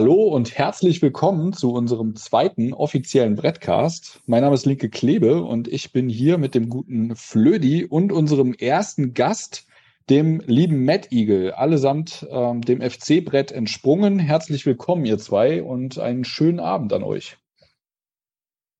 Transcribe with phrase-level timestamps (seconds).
[0.00, 4.22] Hallo und herzlich willkommen zu unserem zweiten offiziellen Brettcast.
[4.24, 8.54] Mein Name ist Linke Klebe und ich bin hier mit dem guten Flödi und unserem
[8.54, 9.66] ersten Gast,
[10.08, 14.18] dem lieben Matt Eagle, allesamt ähm, dem FC-Brett entsprungen.
[14.18, 17.36] Herzlich willkommen, ihr zwei, und einen schönen Abend an euch.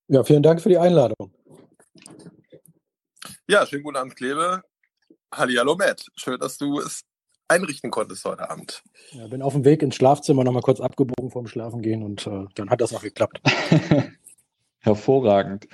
[0.09, 1.35] Ja, vielen Dank für die Einladung.
[3.47, 4.63] Ja, schönen guten Abend, Klebe.
[5.35, 6.07] Hallihallo, Matt.
[6.17, 7.03] Schön, dass du es
[7.51, 8.83] einrichten konntest heute Abend.
[9.13, 12.71] Ja, bin auf dem Weg ins Schlafzimmer nochmal kurz abgebogen vorm Schlafengehen und äh, dann
[12.71, 13.41] hat das auch geklappt.
[14.79, 15.67] Hervorragend.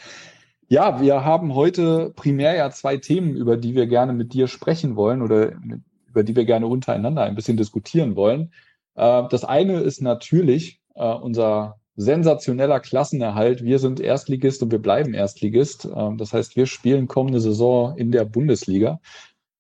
[0.69, 4.97] Ja, wir haben heute primär ja zwei Themen, über die wir gerne mit dir sprechen
[4.97, 8.52] wollen oder mit, über die wir gerne untereinander ein bisschen diskutieren wollen.
[8.95, 13.65] Äh, das eine ist natürlich äh, unser sensationeller Klassenerhalt.
[13.65, 15.85] Wir sind Erstligist und wir bleiben Erstligist.
[15.85, 18.99] Äh, das heißt, wir spielen kommende Saison in der Bundesliga.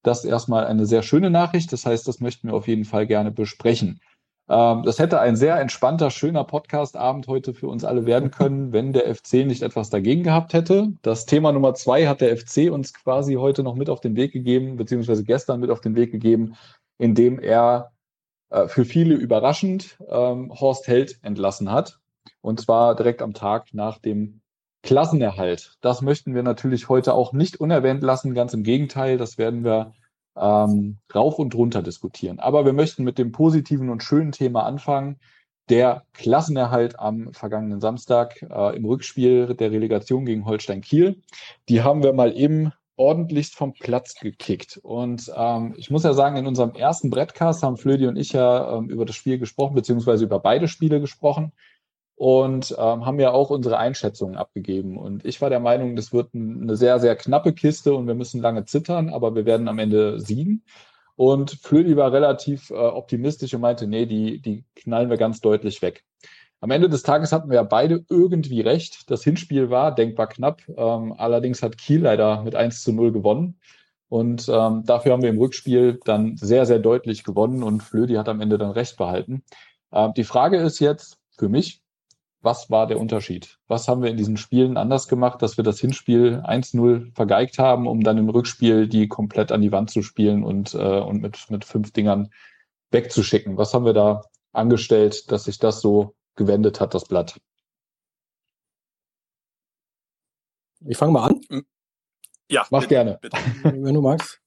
[0.06, 1.72] Das ist erstmal eine sehr schöne Nachricht.
[1.72, 4.00] Das heißt, das möchten wir auf jeden Fall gerne besprechen.
[4.48, 8.92] Ähm, das hätte ein sehr entspannter, schöner Podcast-Abend heute für uns alle werden können, wenn
[8.92, 10.92] der FC nicht etwas dagegen gehabt hätte.
[11.02, 14.32] Das Thema Nummer zwei hat der FC uns quasi heute noch mit auf den Weg
[14.32, 16.54] gegeben, beziehungsweise gestern mit auf den Weg gegeben,
[16.98, 17.90] indem er
[18.50, 21.98] äh, für viele überraschend ähm, Horst Held entlassen hat.
[22.42, 24.40] Und zwar direkt am Tag nach dem
[24.86, 25.76] Klassenerhalt.
[25.80, 28.34] Das möchten wir natürlich heute auch nicht unerwähnt lassen.
[28.34, 29.94] Ganz im Gegenteil, das werden wir
[30.36, 32.38] ähm, rauf und runter diskutieren.
[32.38, 35.18] Aber wir möchten mit dem positiven und schönen Thema anfangen.
[35.68, 41.20] Der Klassenerhalt am vergangenen Samstag äh, im Rückspiel der Relegation gegen Holstein Kiel.
[41.68, 44.78] Die haben wir mal eben ordentlichst vom Platz gekickt.
[44.84, 48.76] Und ähm, ich muss ja sagen, in unserem ersten Brettcast haben Flödi und ich ja
[48.76, 51.52] ähm, über das Spiel gesprochen, beziehungsweise über beide Spiele gesprochen
[52.16, 54.96] und ähm, haben ja auch unsere Einschätzungen abgegeben.
[54.96, 58.40] Und ich war der Meinung, das wird eine sehr, sehr knappe Kiste und wir müssen
[58.40, 60.64] lange zittern, aber wir werden am Ende siegen.
[61.14, 65.80] Und Flödi war relativ äh, optimistisch und meinte, nee, die, die knallen wir ganz deutlich
[65.82, 66.04] weg.
[66.60, 69.10] Am Ende des Tages hatten wir ja beide irgendwie recht.
[69.10, 70.62] Das Hinspiel war denkbar knapp.
[70.68, 73.60] Ähm, allerdings hat Kiel leider mit 1 zu 0 gewonnen.
[74.08, 78.28] Und ähm, dafür haben wir im Rückspiel dann sehr, sehr deutlich gewonnen und Flödi hat
[78.28, 79.42] am Ende dann recht behalten.
[79.92, 81.82] Ähm, die Frage ist jetzt für mich,
[82.46, 83.58] was war der Unterschied?
[83.66, 87.88] Was haben wir in diesen Spielen anders gemacht, dass wir das Hinspiel 1-0 vergeigt haben,
[87.88, 91.50] um dann im Rückspiel die komplett an die Wand zu spielen und, äh, und mit,
[91.50, 92.30] mit fünf Dingern
[92.92, 93.58] wegzuschicken?
[93.58, 97.38] Was haben wir da angestellt, dass sich das so gewendet hat, das Blatt?
[100.86, 101.64] Ich fange mal an.
[102.48, 103.18] Ja, mach bitte, gerne.
[103.20, 103.36] Bitte.
[103.64, 104.40] Wenn du magst.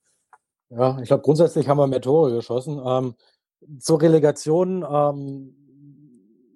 [0.70, 2.82] Ja, ich glaube, grundsätzlich haben wir mehr Tore geschossen.
[2.82, 3.16] Ähm,
[3.78, 5.59] zur Relegation ähm,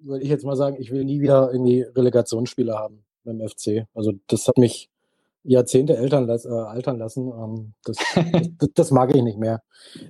[0.04, 3.86] würde ich jetzt mal sagen, ich will nie wieder irgendwie Relegationsspiele haben beim FC.
[3.94, 4.90] Also das hat mich
[5.42, 7.28] Jahrzehnte Eltern, äh, altern lassen.
[7.28, 7.96] Ähm, das,
[8.32, 9.62] das, das, mag ich nicht mehr.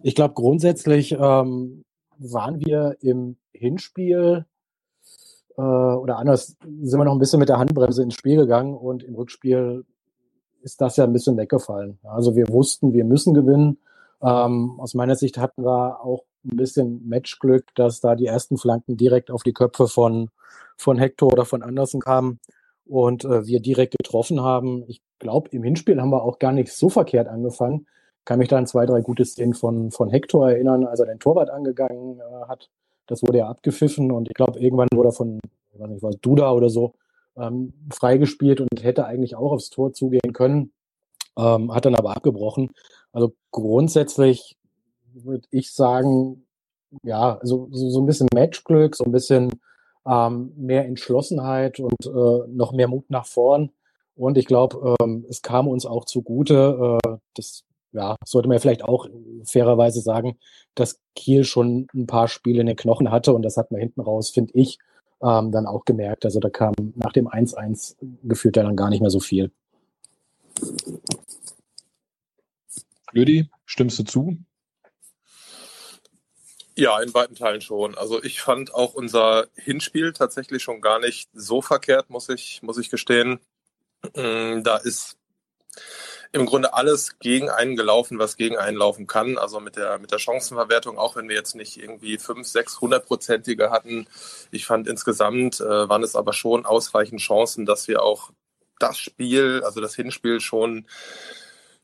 [0.02, 1.84] Ich glaube, grundsätzlich ähm,
[2.18, 4.46] waren wir im Hinspiel
[5.56, 9.02] äh, oder anders sind wir noch ein bisschen mit der Handbremse ins Spiel gegangen und
[9.02, 9.84] im Rückspiel
[10.62, 11.98] ist das ja ein bisschen weggefallen.
[12.02, 13.78] Also wir wussten, wir müssen gewinnen.
[14.22, 18.96] Ähm, aus meiner Sicht hatten wir auch ein bisschen Matchglück, dass da die ersten Flanken
[18.96, 20.30] direkt auf die Köpfe von,
[20.76, 22.40] von Hector oder von Andersen kamen
[22.86, 24.84] und äh, wir direkt getroffen haben.
[24.88, 27.86] Ich glaube, im Hinspiel haben wir auch gar nicht so verkehrt angefangen.
[28.24, 31.18] Kann mich da an zwei, drei gute Szenen von, von Hector erinnern, als er den
[31.18, 32.70] Torwart angegangen äh, hat.
[33.06, 35.40] Das wurde ja abgepfiffen und ich glaube, irgendwann wurde er von,
[35.72, 36.94] ich weiß nicht, was Duda oder so,
[37.36, 40.72] ähm, freigespielt und hätte eigentlich auch aufs Tor zugehen können,
[41.36, 42.70] ähm, hat dann aber abgebrochen.
[43.12, 44.56] Also grundsätzlich
[45.14, 46.46] würde ich sagen,
[47.02, 49.52] ja, so, so, so ein bisschen Matchglück, so ein bisschen
[50.06, 53.70] ähm, mehr Entschlossenheit und äh, noch mehr Mut nach vorn.
[54.16, 58.84] Und ich glaube, ähm, es kam uns auch zugute, äh, das ja, sollte man vielleicht
[58.84, 59.08] auch
[59.44, 60.36] fairerweise sagen,
[60.74, 64.00] dass Kiel schon ein paar Spiele in den Knochen hatte und das hat man hinten
[64.00, 64.78] raus, finde ich,
[65.22, 66.24] ähm, dann auch gemerkt.
[66.24, 69.52] Also da kam nach dem 1-1 gefühlt dann gar nicht mehr so viel.
[73.12, 74.36] Lüdi, stimmst du zu?
[76.76, 77.96] Ja, in weiten Teilen schon.
[77.96, 82.78] Also ich fand auch unser Hinspiel tatsächlich schon gar nicht so verkehrt, muss ich, muss
[82.78, 83.38] ich gestehen.
[84.16, 85.16] Mm, da ist
[86.32, 89.38] im Grunde alles gegen einen gelaufen, was gegen einen laufen kann.
[89.38, 93.70] Also mit der, mit der Chancenverwertung, auch wenn wir jetzt nicht irgendwie fünf, sechs, hundertprozentige
[93.70, 94.08] hatten.
[94.50, 98.30] Ich fand insgesamt äh, waren es aber schon ausreichend Chancen, dass wir auch
[98.80, 100.86] das Spiel, also das Hinspiel schon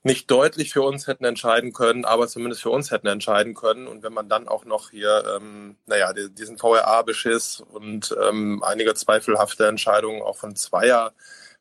[0.02, 3.87] nicht deutlich für uns hätten entscheiden können, aber zumindest für uns hätten entscheiden können.
[3.87, 9.67] Und wenn man dann auch noch hier, ähm, naja, diesen VRA-Beschiss und ähm, einige zweifelhafte
[9.67, 11.12] Entscheidungen auch von Zweier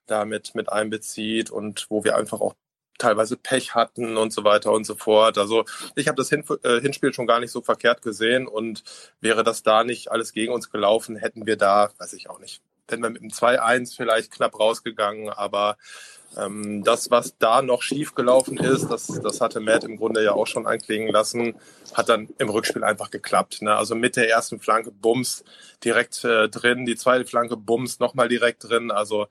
[0.07, 2.55] damit mit einbezieht und wo wir einfach auch
[2.97, 5.37] teilweise Pech hatten und so weiter und so fort.
[5.37, 5.65] Also
[5.95, 8.83] ich habe das Hin äh, Hinspiel schon gar nicht so verkehrt gesehen und
[9.21, 12.61] wäre das da nicht alles gegen uns gelaufen, hätten wir da, weiß ich auch nicht,
[12.87, 15.77] wären wir mit dem 2-1 vielleicht knapp rausgegangen, aber
[16.37, 20.33] ähm, das, was da noch schief gelaufen ist, das, das hatte Matt im Grunde ja
[20.33, 21.55] auch schon anklingen lassen,
[21.93, 23.61] hat dann im Rückspiel einfach geklappt.
[23.61, 23.75] Ne?
[23.75, 25.43] Also mit der ersten Flanke Bums
[25.83, 28.91] direkt äh, drin, die zweite Flanke Bums nochmal direkt drin.
[28.91, 29.27] Also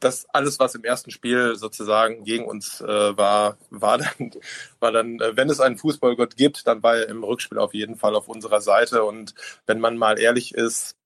[0.00, 4.32] das alles, was im ersten Spiel sozusagen gegen uns äh, war, war dann,
[4.80, 7.96] war dann, äh, wenn es einen Fußballgott gibt, dann war er im Rückspiel auf jeden
[7.96, 9.04] Fall auf unserer Seite.
[9.04, 9.34] Und
[9.66, 10.96] wenn man mal ehrlich ist,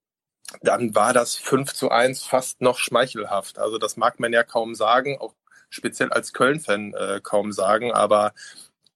[0.61, 3.59] dann war das 5 zu 1 fast noch schmeichelhaft.
[3.59, 5.33] Also das mag man ja kaum sagen, auch
[5.69, 8.33] speziell als Köln-Fan äh, kaum sagen, aber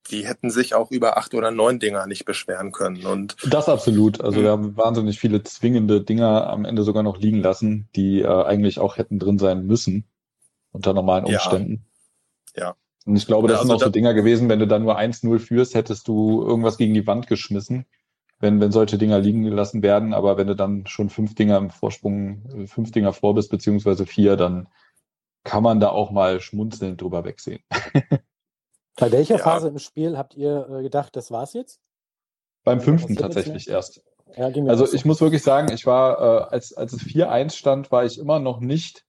[0.10, 3.06] die hätten sich auch über acht oder neun Dinger nicht beschweren können.
[3.06, 4.22] Und das absolut.
[4.22, 8.44] Also wir haben wahnsinnig viele zwingende Dinger am Ende sogar noch liegen lassen, die äh,
[8.44, 10.06] eigentlich auch hätten drin sein müssen
[10.72, 11.86] unter normalen Umständen.
[12.56, 12.64] Ja.
[12.64, 12.76] ja.
[13.06, 14.98] Und ich glaube, das ja, also sind auch so Dinger gewesen, wenn du dann nur
[14.98, 17.86] 1-0 führst, hättest du irgendwas gegen die Wand geschmissen,
[18.42, 20.14] wenn, wenn solche Dinger liegen gelassen werden.
[20.14, 24.36] Aber wenn du dann schon fünf Dinger im Vorsprung, fünf Dinger vor bist, beziehungsweise vier,
[24.36, 24.68] dann
[25.44, 27.64] kann man da auch mal schmunzelnd drüber wegsehen.
[28.98, 29.44] Bei welcher ja.
[29.44, 31.80] Phase im Spiel habt ihr äh, gedacht, das war's jetzt?
[32.64, 34.04] Beim fünften tatsächlich erst.
[34.38, 38.06] Ja, also ich muss wirklich sagen, ich war, äh, als, als es 4-1 stand, war
[38.06, 39.06] ich immer noch nicht,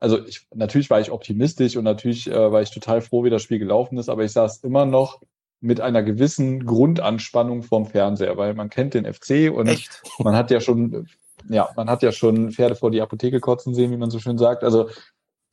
[0.00, 3.42] also ich, natürlich war ich optimistisch und natürlich äh, war ich total froh, wie das
[3.42, 5.20] Spiel gelaufen ist, aber ich saß immer noch
[5.60, 10.02] mit einer gewissen Grundanspannung vorm Fernseher, weil man kennt den FC und Echt?
[10.18, 11.08] man hat ja schon,
[11.48, 14.38] ja, man hat ja schon Pferde vor die Apotheke kotzen sehen, wie man so schön
[14.38, 14.62] sagt.
[14.62, 14.88] Also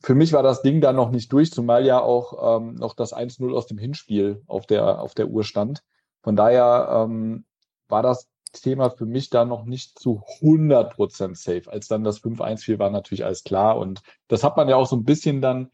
[0.00, 3.14] für mich war das Ding da noch nicht durch, zumal ja auch ähm, noch das
[3.14, 5.82] 1-0 aus dem Hinspiel auf der, auf der Uhr stand.
[6.22, 7.44] Von daher ähm,
[7.88, 11.64] war das Thema für mich da noch nicht zu 100 Prozent safe.
[11.66, 13.78] Als dann das 5-1 fiel, war natürlich alles klar.
[13.78, 15.70] Und das hat man ja auch so ein bisschen dann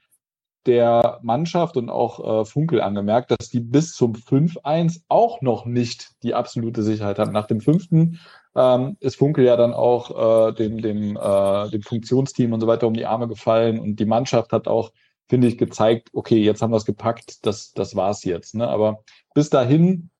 [0.67, 6.11] der Mannschaft und auch äh, Funkel angemerkt, dass die bis zum 5-1 auch noch nicht
[6.23, 7.33] die absolute Sicherheit hatten.
[7.33, 8.21] Nach dem fünften
[8.55, 12.87] ähm, ist Funkel ja dann auch äh, dem, dem, äh, dem Funktionsteam und so weiter
[12.87, 14.93] um die Arme gefallen und die Mannschaft hat auch,
[15.29, 18.55] finde ich, gezeigt, okay, jetzt haben wir es gepackt, das, das war's jetzt.
[18.55, 18.69] Ne?
[18.69, 19.03] Aber
[19.35, 20.11] bis dahin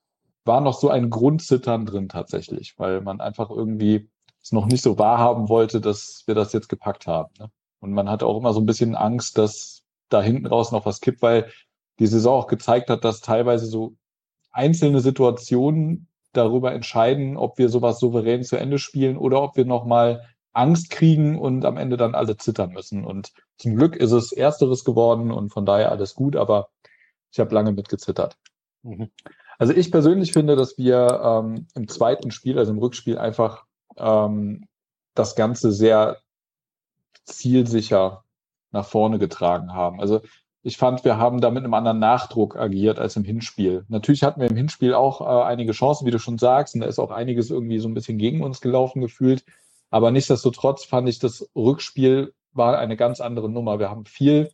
[0.45, 4.09] war noch so ein Grundzittern drin tatsächlich, weil man einfach irgendwie
[4.43, 7.33] es noch nicht so wahrhaben wollte, dass wir das jetzt gepackt haben.
[7.39, 7.51] Ne?
[7.81, 9.82] Und man hatte auch immer so ein bisschen Angst, dass
[10.13, 11.51] da hinten raus noch was kippt, weil
[11.99, 13.95] die Saison auch gezeigt hat, dass teilweise so
[14.51, 20.27] einzelne Situationen darüber entscheiden, ob wir sowas souverän zu Ende spielen oder ob wir nochmal
[20.53, 23.05] Angst kriegen und am Ende dann alle zittern müssen.
[23.05, 26.69] Und zum Glück ist es Ersteres geworden und von daher alles gut, aber
[27.31, 28.37] ich habe lange mitgezittert.
[28.83, 29.11] Mhm.
[29.59, 33.65] Also ich persönlich finde, dass wir ähm, im zweiten Spiel, also im Rückspiel, einfach
[33.97, 34.67] ähm,
[35.15, 36.19] das Ganze sehr
[37.25, 38.25] zielsicher
[38.73, 40.01] nach vorne getragen haben.
[40.01, 40.21] Also
[40.65, 43.85] ich fand, wir haben da mit einem anderen Nachdruck agiert als im Hinspiel.
[43.89, 46.87] Natürlich hatten wir im Hinspiel auch äh, einige Chancen, wie du schon sagst, und da
[46.87, 49.45] ist auch einiges irgendwie so ein bisschen gegen uns gelaufen gefühlt.
[49.91, 53.79] Aber nichtsdestotrotz fand ich, das Rückspiel war eine ganz andere Nummer.
[53.79, 54.51] Wir haben viel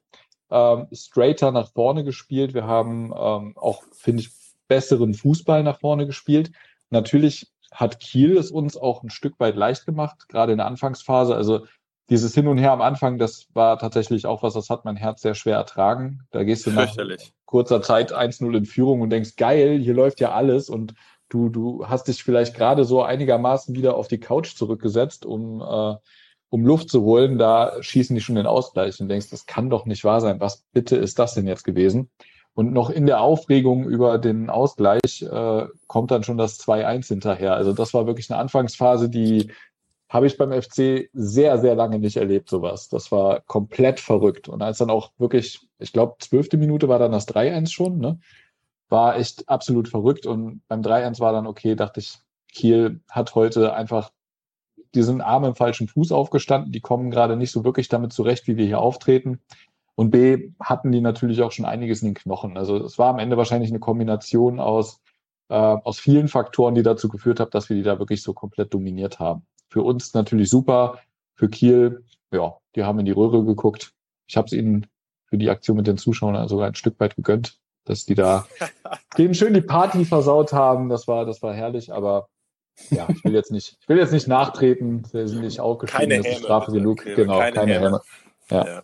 [0.50, 2.54] ähm, straighter nach vorne gespielt.
[2.54, 4.30] Wir haben ähm, auch, finde ich,
[4.66, 6.52] besseren Fußball nach vorne gespielt.
[6.90, 11.34] Natürlich hat Kiel es uns auch ein Stück weit leicht gemacht, gerade in der Anfangsphase.
[11.34, 11.66] Also
[12.10, 15.22] dieses Hin und Her am Anfang, das war tatsächlich auch was, das hat mein Herz
[15.22, 16.20] sehr schwer ertragen.
[16.30, 16.94] Da gehst du nach
[17.44, 20.94] kurzer Zeit 1-0 in Führung und denkst, geil, hier läuft ja alles und
[21.28, 25.96] du, du hast dich vielleicht gerade so einigermaßen wieder auf die Couch zurückgesetzt, um, äh,
[26.50, 27.38] um Luft zu holen.
[27.38, 30.40] Da schießen die schon den Ausgleich und denkst, das kann doch nicht wahr sein.
[30.40, 32.10] Was bitte ist das denn jetzt gewesen?
[32.54, 37.54] Und noch in der Aufregung über den Ausgleich äh, kommt dann schon das 2-1 hinterher.
[37.54, 39.52] Also das war wirklich eine Anfangsphase, die
[40.08, 42.88] habe ich beim FC sehr, sehr lange nicht erlebt, sowas.
[42.88, 44.48] Das war komplett verrückt.
[44.48, 48.18] Und als dann auch wirklich, ich glaube, zwölfte Minute war dann das 3-1 schon, ne?
[48.88, 50.24] War echt absolut verrückt.
[50.24, 52.18] Und beim 3-1 war dann okay, dachte ich,
[52.50, 54.10] Kiel hat heute einfach
[54.94, 56.72] diesen Arm im falschen Fuß aufgestanden.
[56.72, 59.40] Die kommen gerade nicht so wirklich damit zurecht, wie wir hier auftreten.
[59.94, 62.56] Und B, hatten die natürlich auch schon einiges in den Knochen.
[62.56, 65.02] Also es war am Ende wahrscheinlich eine Kombination aus,
[65.48, 68.72] äh, aus vielen Faktoren, die dazu geführt haben, dass wir die da wirklich so komplett
[68.72, 69.46] dominiert haben.
[69.68, 70.98] Für uns natürlich super.
[71.34, 73.92] Für Kiel, ja, die haben in die Röhre geguckt.
[74.26, 74.86] Ich habe es ihnen
[75.26, 78.46] für die Aktion mit den Zuschauern sogar ein Stück weit gegönnt, dass die da
[79.18, 80.88] denen schön die Party versaut haben.
[80.88, 82.28] Das war, das war herrlich, aber
[82.90, 85.04] ja, ich will jetzt nicht, ich will jetzt nicht nachtreten.
[85.04, 87.04] Sie sind nicht aufgestiegen, keine das ist Strafe genug.
[87.04, 87.84] Genau, keine, keine Häme.
[87.86, 88.00] Häme.
[88.50, 88.66] Ja.
[88.66, 88.82] ja.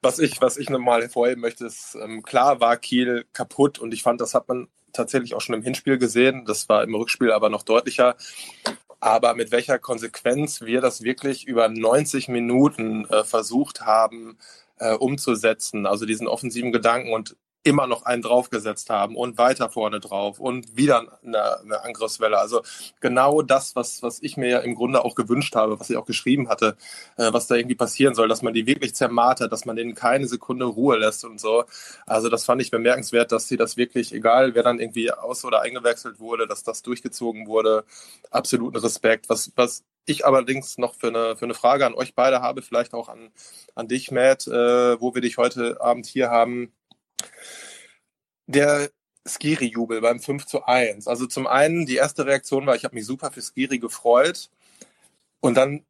[0.00, 4.02] Was ich, was ich nochmal hervorheben möchte, ist, ähm, klar war Kiel kaputt und ich
[4.02, 6.44] fand, das hat man tatsächlich auch schon im Hinspiel gesehen.
[6.44, 8.16] Das war im Rückspiel aber noch deutlicher.
[9.02, 14.38] Aber mit welcher Konsequenz wir das wirklich über 90 Minuten äh, versucht haben,
[14.78, 15.86] äh, umzusetzen.
[15.86, 20.76] Also diesen offensiven Gedanken und immer noch einen draufgesetzt haben und weiter vorne drauf und
[20.76, 22.38] wieder eine, eine Angriffswelle.
[22.38, 22.62] Also
[23.00, 26.06] genau das, was, was ich mir ja im Grunde auch gewünscht habe, was ich auch
[26.06, 26.76] geschrieben hatte,
[27.16, 30.26] äh, was da irgendwie passieren soll, dass man die wirklich zermartert, dass man denen keine
[30.26, 31.64] Sekunde Ruhe lässt und so.
[32.06, 35.62] Also das fand ich bemerkenswert, dass sie das wirklich, egal wer dann irgendwie aus- oder
[35.62, 37.84] eingewechselt wurde, dass das durchgezogen wurde.
[38.30, 39.28] Absoluten Respekt.
[39.28, 42.92] Was, was ich allerdings noch für eine, für eine Frage an euch beide habe, vielleicht
[42.94, 43.30] auch an,
[43.76, 46.72] an dich, Matt, äh, wo wir dich heute Abend hier haben
[48.46, 48.90] der
[49.26, 51.06] Skiri-Jubel beim 5 zu 1.
[51.08, 54.50] Also zum einen, die erste Reaktion war, ich habe mich super für Skiri gefreut.
[55.40, 55.84] Und dann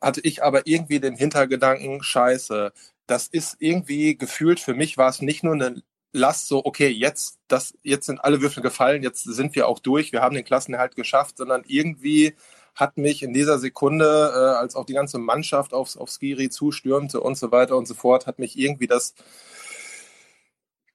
[0.00, 2.72] hatte ich aber irgendwie den Hintergedanken, scheiße,
[3.06, 5.82] das ist irgendwie gefühlt, für mich war es nicht nur eine
[6.12, 10.12] Last, so, okay, jetzt, das, jetzt sind alle Würfel gefallen, jetzt sind wir auch durch,
[10.12, 12.34] wir haben den Klassenerhalt geschafft, sondern irgendwie
[12.74, 14.04] hat mich in dieser Sekunde,
[14.34, 17.94] äh, als auch die ganze Mannschaft aufs, auf Skiri zustürmte und so weiter und so
[17.94, 19.14] fort, hat mich irgendwie das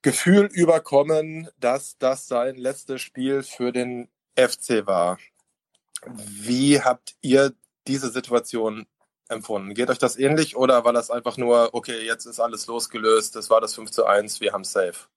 [0.04, 5.18] Gefühl überkommen, dass das sein letztes Spiel für den FC war.
[6.06, 7.54] Wie habt ihr
[7.88, 8.86] diese Situation
[9.30, 9.74] empfunden?
[9.74, 13.50] Geht euch das ähnlich oder war das einfach nur, okay, jetzt ist alles losgelöst, das
[13.50, 15.08] war das 5 zu 1, wir haben safe?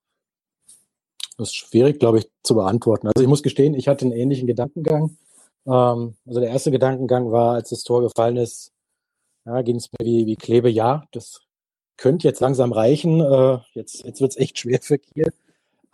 [1.37, 3.09] Das ist schwierig, glaube ich, zu beantworten.
[3.09, 5.19] Also ich muss gestehen, ich hatte einen ähnlichen Gedankengang.
[5.67, 8.73] Ähm, also der erste Gedankengang war, als das Tor gefallen ist,
[9.45, 11.41] ja, ging es mir wie, wie Klebe, ja, das
[11.97, 13.21] könnte jetzt langsam reichen.
[13.21, 15.33] Äh, jetzt jetzt wird es echt schwer für Kiel.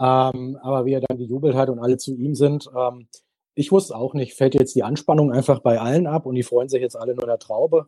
[0.01, 3.07] Ähm, aber wie er dann gejubelt hat und alle zu ihm sind, ähm,
[3.55, 6.69] ich wusste auch nicht, fällt jetzt die Anspannung einfach bei allen ab und die freuen
[6.69, 7.87] sich jetzt alle nur der Traube?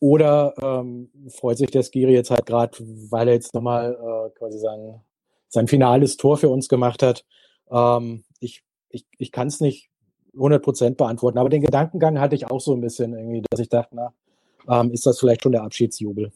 [0.00, 2.78] Oder ähm, freut sich der Skiri jetzt halt gerade,
[3.10, 5.00] weil er jetzt nochmal äh, quasi sein,
[5.48, 7.24] sein finales Tor für uns gemacht hat?
[7.70, 9.90] Ähm, ich ich, ich kann es nicht
[10.34, 13.96] 100% beantworten, aber den Gedankengang hatte ich auch so ein bisschen irgendwie, dass ich dachte,
[13.96, 14.12] na,
[14.68, 16.32] ähm, ist das vielleicht schon der Abschiedsjubel?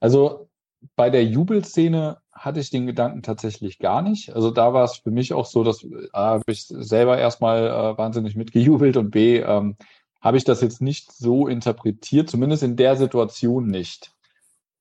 [0.00, 0.48] Also
[0.96, 4.34] bei der Jubelszene hatte ich den Gedanken tatsächlich gar nicht.
[4.34, 7.98] Also da war es für mich auch so, dass äh, habe ich selber erstmal äh,
[7.98, 9.76] wahnsinnig mitgejubelt und B ähm,
[10.20, 14.12] habe ich das jetzt nicht so interpretiert, zumindest in der Situation nicht.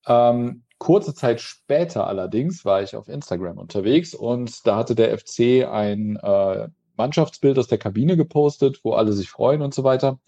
[0.07, 5.67] Ähm, kurze Zeit später allerdings war ich auf Instagram unterwegs und da hatte der FC
[5.69, 10.19] ein äh, Mannschaftsbild aus der Kabine gepostet, wo alle sich freuen und so weiter.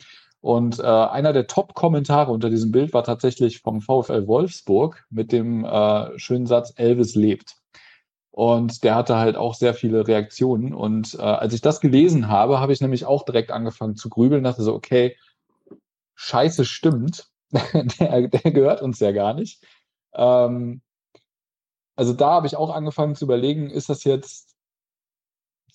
[0.42, 5.64] Und äh, einer der Top-Kommentare unter diesem Bild war tatsächlich vom VfL Wolfsburg mit dem
[5.64, 7.58] äh, schönen Satz Elvis lebt.
[8.32, 10.74] Und der hatte halt auch sehr viele Reaktionen.
[10.74, 14.44] Und äh, als ich das gelesen habe, habe ich nämlich auch direkt angefangen zu grübeln,
[14.44, 15.16] dachte so, okay,
[16.16, 17.28] scheiße stimmt.
[18.00, 19.64] der, der gehört uns ja gar nicht.
[20.16, 20.82] Ähm,
[21.96, 24.51] also da habe ich auch angefangen zu überlegen, ist das jetzt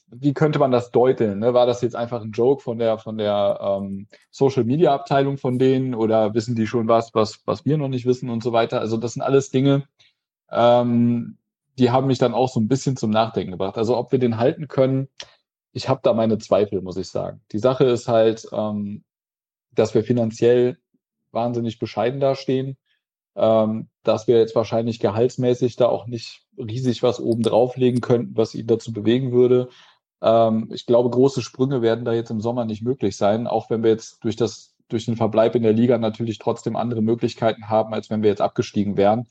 [0.09, 1.41] wie könnte man das deuten?
[1.41, 1.53] Ne?
[1.55, 5.59] War das jetzt einfach ein Joke von der von der ähm, Social Media Abteilung von
[5.59, 8.81] denen oder wissen die schon was, was was wir noch nicht wissen und so weiter?
[8.81, 9.89] Also das sind alles Dinge,
[10.51, 11.39] ähm,
[11.79, 13.77] die haben mich dann auch so ein bisschen zum Nachdenken gebracht.
[13.77, 15.09] Also ob wir den halten können,
[15.73, 17.43] ich habe da meine Zweifel, muss ich sagen.
[17.53, 19.05] Die Sache ist halt, ähm,
[19.73, 20.79] dass wir finanziell
[21.33, 22.79] wahnsinnig bescheiden dastehen,
[23.35, 28.55] ähm, dass wir jetzt wahrscheinlich gehaltsmäßig da auch nicht riesig was oben drauflegen könnten, was
[28.55, 29.69] ihn dazu bewegen würde.
[30.23, 33.83] Ähm, ich glaube, große Sprünge werden da jetzt im Sommer nicht möglich sein, auch wenn
[33.83, 37.93] wir jetzt durch das durch den Verbleib in der Liga natürlich trotzdem andere Möglichkeiten haben,
[37.93, 39.27] als wenn wir jetzt abgestiegen wären.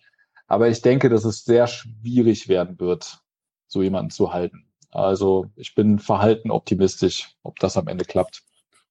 [0.48, 3.20] Aber ich denke, dass es sehr schwierig werden wird,
[3.68, 4.68] so jemanden zu halten.
[4.92, 8.44] Also ich bin verhalten optimistisch, ob das am Ende klappt.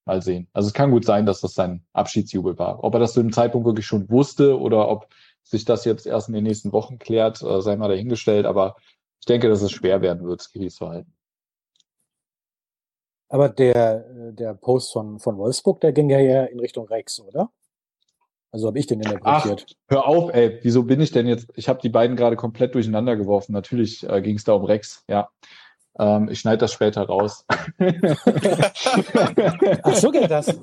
[0.05, 0.47] Mal sehen.
[0.53, 2.83] Also es kann gut sein, dass das sein Abschiedsjubel war.
[2.83, 5.07] Ob er das zu dem Zeitpunkt wirklich schon wusste oder ob
[5.41, 8.45] sich das jetzt erst in den nächsten Wochen klärt, äh, sei mal dahingestellt.
[8.45, 8.75] Aber
[9.19, 11.14] ich denke, dass es schwer werden wird, Skiri zu halten.
[13.27, 17.19] Aber der, äh, der Post von, von Wolfsburg, der ging ja eher in Richtung Rex,
[17.19, 17.51] oder?
[18.51, 19.65] Also habe ich den interpretiert.
[19.67, 21.51] Ach, hör auf, ey, wieso bin ich denn jetzt?
[21.55, 23.51] Ich habe die beiden gerade komplett durcheinander geworfen.
[23.51, 25.29] Natürlich äh, ging es da um Rex, ja.
[25.99, 27.45] Ähm, ich schneide das später raus.
[29.83, 30.57] Ach, so geht das.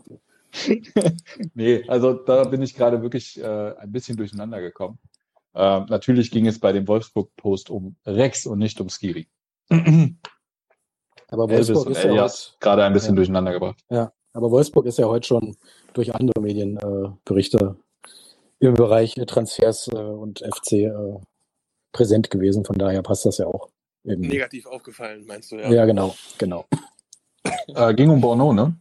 [1.55, 4.99] nee, also da bin ich gerade wirklich äh, ein bisschen durcheinander gekommen.
[5.55, 9.29] Ähm, natürlich ging es bei dem Wolfsburg-Post um Rex und nicht um Skiri.
[11.33, 13.17] Aber Wolfsburg ist ja heute, gerade ein bisschen ja.
[13.17, 13.81] durcheinander gebracht.
[13.89, 15.57] Ja, aber Wolfsburg ist ja heute schon
[15.95, 17.77] durch andere Medienberichte
[18.61, 20.93] äh, im Bereich Transfers äh, und FC äh,
[21.91, 22.67] präsent gewesen.
[22.67, 23.71] Von daher passt das ja auch.
[24.05, 24.29] Irgendwie.
[24.29, 25.71] Negativ aufgefallen, meinst du, ja?
[25.71, 26.67] Ja, genau, genau.
[27.69, 28.77] äh, ging um Borno, ne?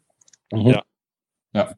[0.51, 0.67] Mhm.
[0.67, 0.83] Ja.
[1.53, 1.75] Ja.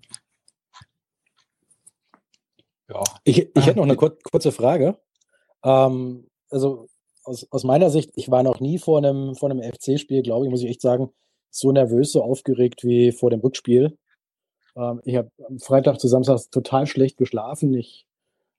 [2.89, 3.03] ja.
[3.25, 4.97] Ich, ich hätte noch eine kur kurze Frage.
[5.63, 6.87] Ähm, also
[7.23, 10.51] aus, aus meiner Sicht, ich war noch nie vor einem, vor einem FC-Spiel, glaube ich,
[10.51, 11.09] muss ich echt sagen,
[11.49, 13.97] so nervös, so aufgeregt wie vor dem Rückspiel.
[14.75, 17.73] Ähm, ich habe Freitag zu Samstag total schlecht geschlafen.
[17.73, 18.05] Ich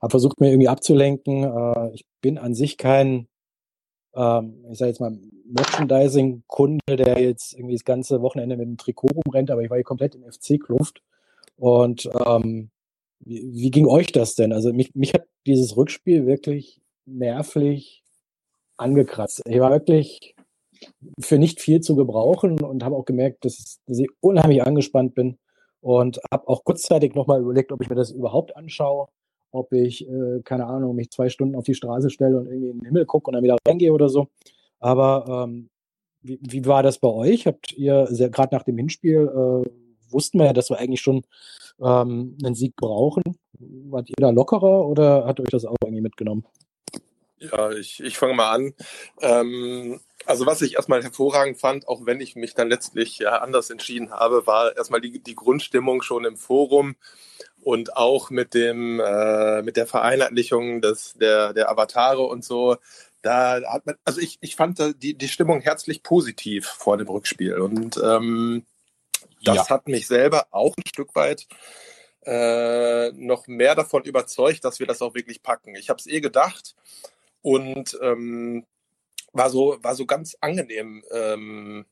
[0.00, 1.44] habe versucht, mir irgendwie abzulenken.
[1.44, 3.26] Äh, ich bin an sich kein,
[4.14, 9.09] ähm, ich sage jetzt mal, Merchandising-Kunde, der jetzt irgendwie das ganze Wochenende mit dem Trikot
[9.09, 11.02] rumrennt, aber ich war hier komplett in FC-Kluft.
[11.56, 12.71] Und ähm,
[13.21, 14.52] wie, wie ging euch das denn?
[14.52, 18.03] Also mich, mich hat dieses Rückspiel wirklich nervlich
[18.76, 19.43] angekratzt.
[19.47, 20.35] Ich war wirklich
[21.21, 25.38] für nicht viel zu gebrauchen und habe auch gemerkt, dass, dass ich unheimlich angespannt bin
[25.81, 29.09] und habe auch kurzzeitig nochmal überlegt, ob ich mir das überhaupt anschaue,
[29.50, 32.78] ob ich, äh, keine Ahnung, mich zwei Stunden auf die Straße stelle und irgendwie in
[32.78, 34.28] den Himmel gucke und dann wieder reingehe oder so.
[34.81, 35.69] Aber ähm,
[36.23, 37.47] wie, wie war das bei euch?
[37.47, 39.71] Habt ihr gerade nach dem Hinspiel, äh,
[40.12, 41.23] wussten wir ja, dass wir eigentlich schon
[41.81, 43.23] ähm, einen Sieg brauchen.
[43.59, 46.45] Wart ihr da lockerer oder hat euch das auch irgendwie mitgenommen?
[47.38, 48.75] Ja, ich, ich fange mal an.
[49.21, 53.71] Ähm, also was ich erstmal hervorragend fand, auch wenn ich mich dann letztlich ja anders
[53.71, 56.97] entschieden habe, war erstmal die, die Grundstimmung schon im Forum
[57.62, 62.76] und auch mit dem äh, mit der Vereinheitlichung des der der Avatare und so.
[63.23, 67.59] Da hat man, also ich, ich fand die, die Stimmung herzlich positiv vor dem Rückspiel
[67.59, 68.64] und ähm,
[69.43, 69.69] das ja.
[69.71, 71.47] hat mich selber auch ein Stück weit
[72.25, 75.75] äh, noch mehr davon überzeugt, dass wir das auch wirklich packen.
[75.75, 76.75] Ich habe es eh gedacht
[77.44, 78.66] und ähm,
[79.32, 81.86] war so war so ganz angenehm ähm,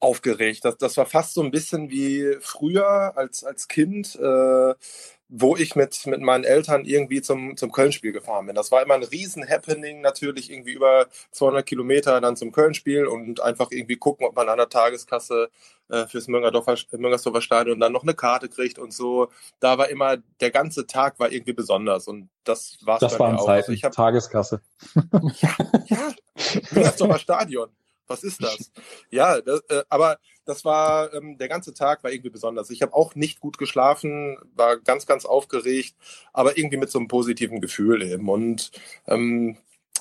[0.00, 0.64] aufgeregt.
[0.64, 4.16] Das, das war fast so ein bisschen wie früher als als Kind.
[4.16, 4.74] Äh,
[5.32, 8.56] wo ich mit, mit meinen Eltern irgendwie zum, zum Köln-Spiel gefahren bin.
[8.56, 13.70] Das war immer ein Riesen-Happening, natürlich irgendwie über 200 Kilometer dann zum Köln-Spiel und einfach
[13.70, 15.48] irgendwie gucken, ob man an der Tageskasse
[15.88, 19.28] äh, fürs Müngersdorfer Stadion dann noch eine Karte kriegt und so.
[19.60, 23.38] Da war immer, der ganze Tag war irgendwie besonders und das war es Das waren
[23.38, 24.62] Zeiten, also ich hab, Tageskasse.
[25.36, 25.54] ja,
[25.86, 26.12] ja,
[26.72, 27.68] Müngersdorfer Stadion
[28.10, 28.72] was ist das?
[29.10, 32.70] ja, das, äh, aber das war, ähm, der ganze Tag war irgendwie besonders.
[32.70, 35.94] Ich habe auch nicht gut geschlafen, war ganz, ganz aufgeregt,
[36.32, 38.28] aber irgendwie mit so einem positiven Gefühl eben.
[38.28, 38.72] Und
[39.06, 39.56] ähm,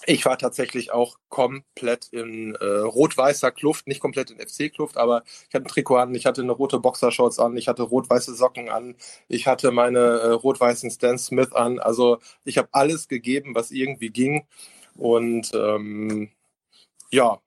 [0.05, 5.53] ich war tatsächlich auch komplett in äh, rot-weißer Kluft, nicht komplett in FC-Kluft, aber ich
[5.53, 8.95] hatte ein Trikot an, ich hatte eine rote Boxershorts an, ich hatte rot-weiße Socken an,
[9.27, 11.79] ich hatte meine äh, rot-weißen Stan Smith an.
[11.79, 14.47] Also ich habe alles gegeben, was irgendwie ging.
[14.95, 16.31] Und ähm,
[17.11, 17.39] ja,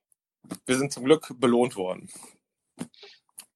[0.65, 2.09] wir sind zum Glück belohnt worden.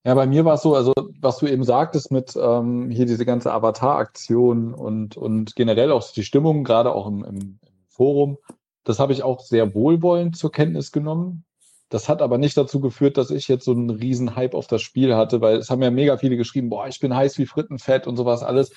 [0.08, 3.26] Ja, bei mir war es so, also was du eben sagtest mit ähm, hier diese
[3.26, 8.38] ganze Avatar-Aktion und, und generell auch die Stimmung, gerade auch im, im, Forum,
[8.84, 11.44] das habe ich auch sehr wohlwollend zur Kenntnis genommen.
[11.90, 14.82] Das hat aber nicht dazu geführt, dass ich jetzt so einen riesen Hype auf das
[14.82, 18.08] Spiel hatte, weil es haben ja mega viele geschrieben, boah, ich bin heiß wie Frittenfett
[18.08, 18.72] und sowas alles.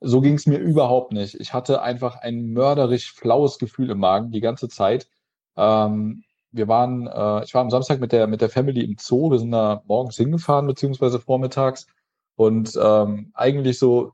[0.00, 1.40] So ging es mir überhaupt nicht.
[1.40, 5.08] Ich hatte einfach ein mörderisch flaues Gefühl im Magen die ganze Zeit.
[5.56, 6.24] Ähm,
[6.54, 9.30] wir waren, äh, ich war am Samstag mit der mit der Family im Zoo.
[9.30, 11.86] Wir sind da morgens hingefahren beziehungsweise vormittags
[12.36, 14.12] und ähm, eigentlich so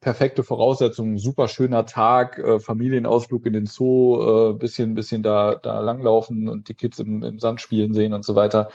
[0.00, 5.80] perfekte Voraussetzungen, super schöner Tag, äh, Familienausflug in den Zoo, äh, bisschen bisschen da da
[5.80, 8.70] langlaufen und die Kids im, im Sand spielen sehen und so weiter.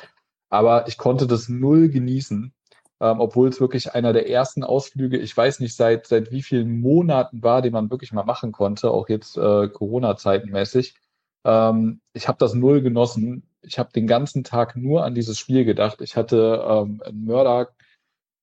[0.50, 2.54] Aber ich konnte das null genießen,
[3.02, 6.82] ähm, obwohl es wirklich einer der ersten Ausflüge, ich weiß nicht seit seit wie vielen
[6.82, 10.96] Monaten war, den man wirklich mal machen konnte, auch jetzt äh, Corona-Zeitenmäßig.
[11.48, 13.44] Ähm, ich habe das null genossen.
[13.62, 16.02] Ich habe den ganzen Tag nur an dieses Spiel gedacht.
[16.02, 17.70] Ich hatte ähm, ein Mörder,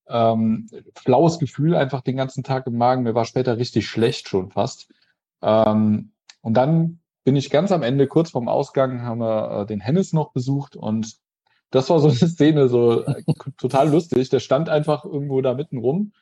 [0.08, 3.02] ähm, flaues Gefühl einfach den ganzen Tag im Magen.
[3.02, 4.90] Mir war später richtig schlecht schon fast.
[5.42, 9.80] Ähm, und dann bin ich ganz am Ende, kurz vorm Ausgang, haben wir äh, den
[9.80, 11.16] Hennis noch besucht und
[11.70, 13.22] das war so eine Szene, so äh,
[13.58, 14.28] total lustig.
[14.30, 16.12] Der stand einfach irgendwo da mitten rum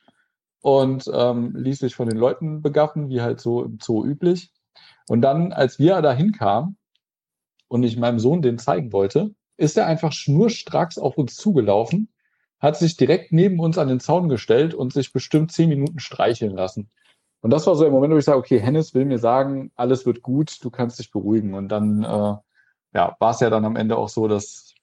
[0.61, 4.52] und ähm, ließ sich von den Leuten begaffen, wie halt so im Zoo üblich.
[5.07, 6.77] Und dann, als wir da hinkamen
[7.67, 12.09] und ich meinem Sohn den zeigen wollte, ist er einfach schnurstracks auf uns zugelaufen,
[12.59, 16.55] hat sich direkt neben uns an den Zaun gestellt und sich bestimmt zehn Minuten streicheln
[16.55, 16.89] lassen.
[17.41, 20.05] Und das war so der Moment, wo ich sage, okay, Hennis will mir sagen, alles
[20.05, 21.53] wird gut, du kannst dich beruhigen.
[21.53, 22.35] Und dann äh,
[22.93, 24.73] ja, war es ja dann am Ende auch so, dass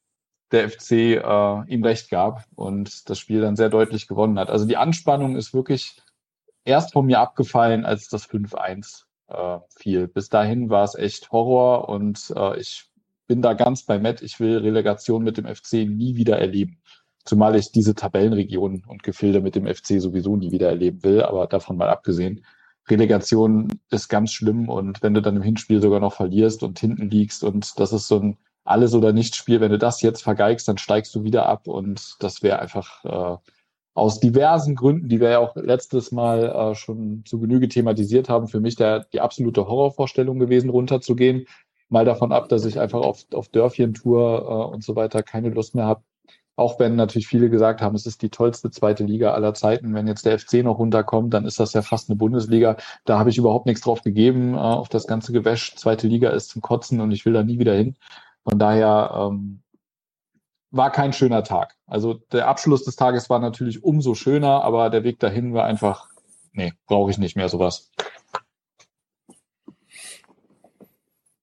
[0.52, 4.50] der FC äh, ihm recht gab und das Spiel dann sehr deutlich gewonnen hat.
[4.50, 6.02] Also die Anspannung ist wirklich
[6.64, 10.08] erst von mir abgefallen, als das 5-1 äh, viel.
[10.08, 12.90] Bis dahin war es echt Horror und äh, ich
[13.26, 14.22] bin da ganz bei Matt.
[14.22, 16.80] Ich will Relegation mit dem FC nie wieder erleben.
[17.24, 21.46] Zumal ich diese Tabellenregionen und Gefilde mit dem FC sowieso nie wieder erleben will, aber
[21.46, 22.44] davon mal abgesehen.
[22.88, 27.08] Relegation ist ganz schlimm und wenn du dann im Hinspiel sogar noch verlierst und hinten
[27.08, 30.68] liegst und das ist so ein alles oder nichts Spiel, wenn du das jetzt vergeigst,
[30.68, 33.36] dann steigst du wieder ab und das wäre einfach äh,
[33.94, 38.48] aus diversen Gründen, die wir ja auch letztes Mal äh, schon zu Genüge thematisiert haben,
[38.48, 41.46] für mich der, die absolute Horrorvorstellung gewesen, runterzugehen.
[41.88, 45.74] Mal davon ab, dass ich einfach auf, auf Dörfchen-Tour äh, und so weiter keine Lust
[45.74, 46.02] mehr habe.
[46.56, 49.94] Auch wenn natürlich viele gesagt haben, es ist die tollste zweite Liga aller Zeiten.
[49.94, 52.76] Wenn jetzt der FC noch runterkommt, dann ist das ja fast eine Bundesliga.
[53.06, 55.74] Da habe ich überhaupt nichts drauf gegeben, äh, auf das ganze Gewäsch.
[55.76, 57.96] Zweite Liga ist zum Kotzen und ich will da nie wieder hin.
[58.44, 59.62] Von daher ähm,
[60.70, 61.76] war kein schöner Tag.
[61.86, 66.08] Also der Abschluss des Tages war natürlich umso schöner, aber der Weg dahin war einfach,
[66.52, 67.90] nee, brauche ich nicht mehr sowas.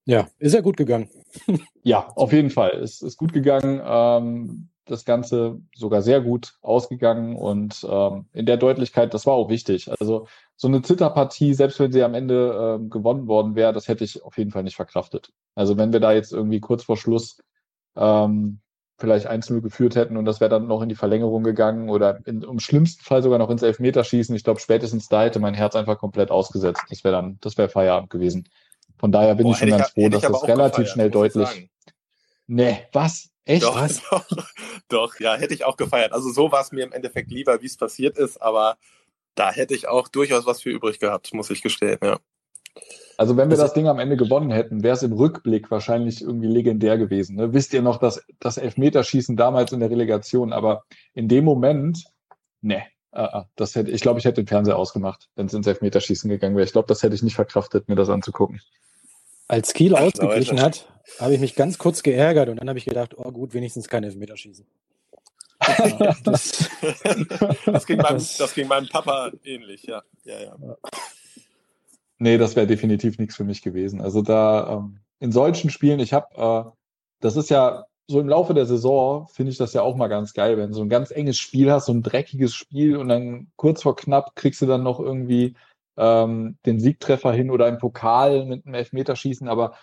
[0.06, 1.10] Ja, ist ja gut gegangen.
[1.84, 2.72] ja, auf jeden Fall.
[2.72, 3.82] Es ist gut gegangen.
[3.84, 9.50] Ähm, das Ganze sogar sehr gut ausgegangen und ähm, in der Deutlichkeit, das war auch
[9.50, 9.90] wichtig.
[10.00, 14.04] Also so eine Zitterpartie, selbst wenn sie am Ende ähm, gewonnen worden wäre, das hätte
[14.04, 15.34] ich auf jeden Fall nicht verkraftet.
[15.56, 17.38] Also wenn wir da jetzt irgendwie kurz vor Schluss
[17.96, 18.62] ähm,
[18.98, 22.42] vielleicht 1-0 geführt hätten und das wäre dann noch in die Verlängerung gegangen oder in,
[22.42, 25.98] im schlimmsten Fall sogar noch ins Elfmeterschießen, ich glaube spätestens da hätte mein Herz einfach
[25.98, 26.82] komplett ausgesetzt.
[26.90, 28.50] Das wäre dann, das wäre Feierabend gewesen.
[28.98, 31.70] Von daher bin Boah, ich schon ganz froh, dass das relativ gefeiert, schnell deutlich.
[32.48, 33.30] Nee, was?
[33.46, 33.64] Echt?
[33.64, 34.02] Doch, Was?
[34.10, 34.26] doch,
[34.90, 36.12] doch, ja, hätte ich auch gefeiert.
[36.12, 38.78] Also so war es mir im Endeffekt lieber, wie es passiert ist, aber
[39.36, 42.18] da hätte ich auch durchaus was für übrig gehabt, muss ich gestehen, ja.
[43.18, 46.48] Also wenn wir das Ding am Ende gewonnen hätten, wäre es im Rückblick wahrscheinlich irgendwie
[46.48, 47.36] legendär gewesen.
[47.36, 47.52] Ne?
[47.52, 50.84] Wisst ihr noch, dass das Elfmeterschießen damals in der Relegation, aber
[51.16, 52.06] in dem Moment,
[52.62, 52.84] ne,
[53.16, 56.56] uh, das hätte, ich glaube, ich hätte den Fernseher ausgemacht, wenn es ins Elfmeterschießen gegangen
[56.56, 56.66] wäre.
[56.66, 58.62] Ich glaube, das hätte ich nicht verkraftet, mir das anzugucken.
[59.48, 60.88] Als Kiel Ach, ausgeglichen hat,
[61.20, 64.04] habe ich mich ganz kurz geärgert und dann habe ich gedacht, oh gut, wenigstens kein
[64.04, 64.66] Elfmeterschießen.
[66.24, 66.70] das,
[67.66, 70.04] das, ging meinem, das ging meinem Papa ähnlich, ja.
[70.24, 70.56] ja, ja.
[72.20, 74.02] Nee, das wäre definitiv nichts für mich gewesen.
[74.02, 76.72] Also da ähm, in solchen Spielen, ich habe, äh,
[77.22, 80.34] das ist ja so im Laufe der Saison, finde ich das ja auch mal ganz
[80.34, 83.52] geil, wenn du so ein ganz enges Spiel hast, so ein dreckiges Spiel und dann
[83.58, 85.56] kurz vor knapp kriegst du dann noch irgendwie
[85.98, 89.74] ähm, den Siegtreffer hin oder im Pokal mit einem Elfmeterschießen, aber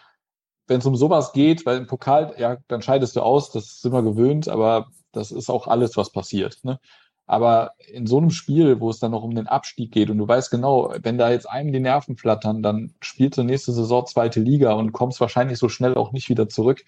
[0.66, 3.92] wenn es um sowas geht, weil im Pokal, ja, dann scheidest du aus, das sind
[3.92, 6.58] wir gewöhnt, aber das ist auch alles, was passiert.
[6.64, 6.80] Ne?
[7.26, 10.28] Aber in so einem Spiel, wo es dann noch um den Abstieg geht und du
[10.28, 14.40] weißt genau, wenn da jetzt einem die Nerven flattern, dann spielst du nächste Saison zweite
[14.40, 16.84] Liga und kommst wahrscheinlich so schnell auch nicht wieder zurück.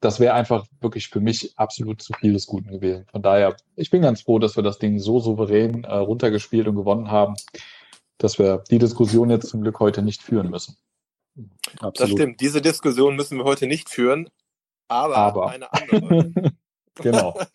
[0.00, 3.06] Das wäre einfach wirklich für mich absolut zu viel des Guten gewesen.
[3.10, 6.76] Von daher, ich bin ganz froh, dass wir das Ding so souverän äh, runtergespielt und
[6.76, 7.36] gewonnen haben
[8.18, 10.76] dass wir die Diskussion jetzt zum Glück heute nicht führen müssen.
[11.80, 12.00] Absolut.
[12.00, 12.40] Das stimmt.
[12.40, 14.30] Diese Diskussion müssen wir heute nicht führen,
[14.88, 15.50] aber, aber.
[15.50, 16.52] eine andere.
[16.94, 17.38] genau.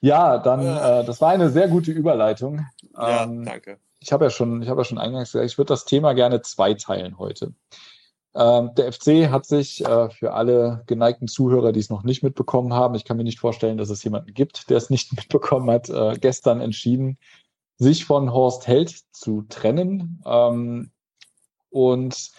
[0.00, 2.66] Ja, dann, äh, das war eine sehr gute Überleitung.
[2.94, 3.78] Ja, ähm, danke.
[4.00, 6.40] Ich habe ja schon, ich habe ja schon eingangs gesagt, ich würde das Thema gerne
[6.40, 7.52] zweiteilen heute.
[8.34, 12.72] Ähm, der FC hat sich äh, für alle geneigten Zuhörer, die es noch nicht mitbekommen
[12.72, 15.88] haben, ich kann mir nicht vorstellen, dass es jemanden gibt, der es nicht mitbekommen hat,
[15.88, 17.18] äh, gestern entschieden,
[17.76, 20.22] sich von Horst Held zu trennen.
[20.24, 20.92] Ähm,
[21.70, 22.30] und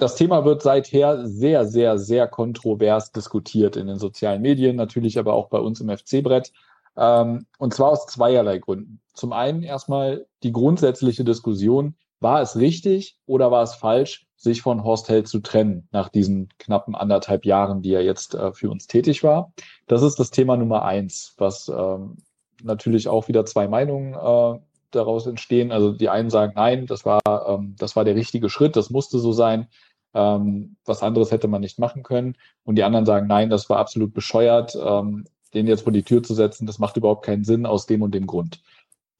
[0.00, 5.34] das Thema wird seither sehr, sehr, sehr kontrovers diskutiert in den sozialen Medien, natürlich aber
[5.34, 6.52] auch bei uns im FC-Brett.
[6.96, 9.00] Ähm, und zwar aus zweierlei Gründen.
[9.14, 14.84] Zum einen erstmal die grundsätzliche Diskussion, war es richtig oder war es falsch, sich von
[14.84, 18.86] Horst Held zu trennen nach diesen knappen anderthalb Jahren, die er jetzt äh, für uns
[18.86, 19.52] tätig war.
[19.86, 22.18] Das ist das Thema Nummer eins, was ähm,
[22.62, 24.60] natürlich auch wieder zwei Meinungen äh,
[24.90, 25.72] daraus entstehen.
[25.72, 29.18] Also die einen sagen, nein, das war, ähm, das war der richtige Schritt, das musste
[29.18, 29.68] so sein.
[30.14, 32.36] Ähm, was anderes hätte man nicht machen können.
[32.64, 36.22] Und die anderen sagen, nein, das war absolut bescheuert, ähm, den jetzt vor die Tür
[36.22, 38.62] zu setzen, das macht überhaupt keinen Sinn aus dem und dem Grund.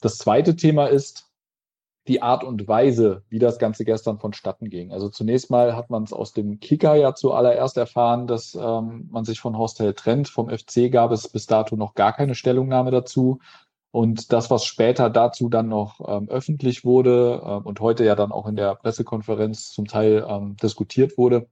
[0.01, 1.31] Das zweite Thema ist,
[2.09, 4.91] die Art und Weise, wie das Ganze gestern vonstatten ging.
[4.91, 9.25] Also zunächst mal hat man es aus dem Kicker ja zuallererst erfahren, dass ähm, man
[9.25, 10.29] sich von Hostel trennt.
[10.29, 13.39] Vom FC gab es bis dato noch gar keine Stellungnahme dazu.
[13.93, 18.31] Und das, was später dazu dann noch ähm, öffentlich wurde äh, und heute ja dann
[18.31, 21.49] auch in der Pressekonferenz zum Teil ähm, diskutiert wurde,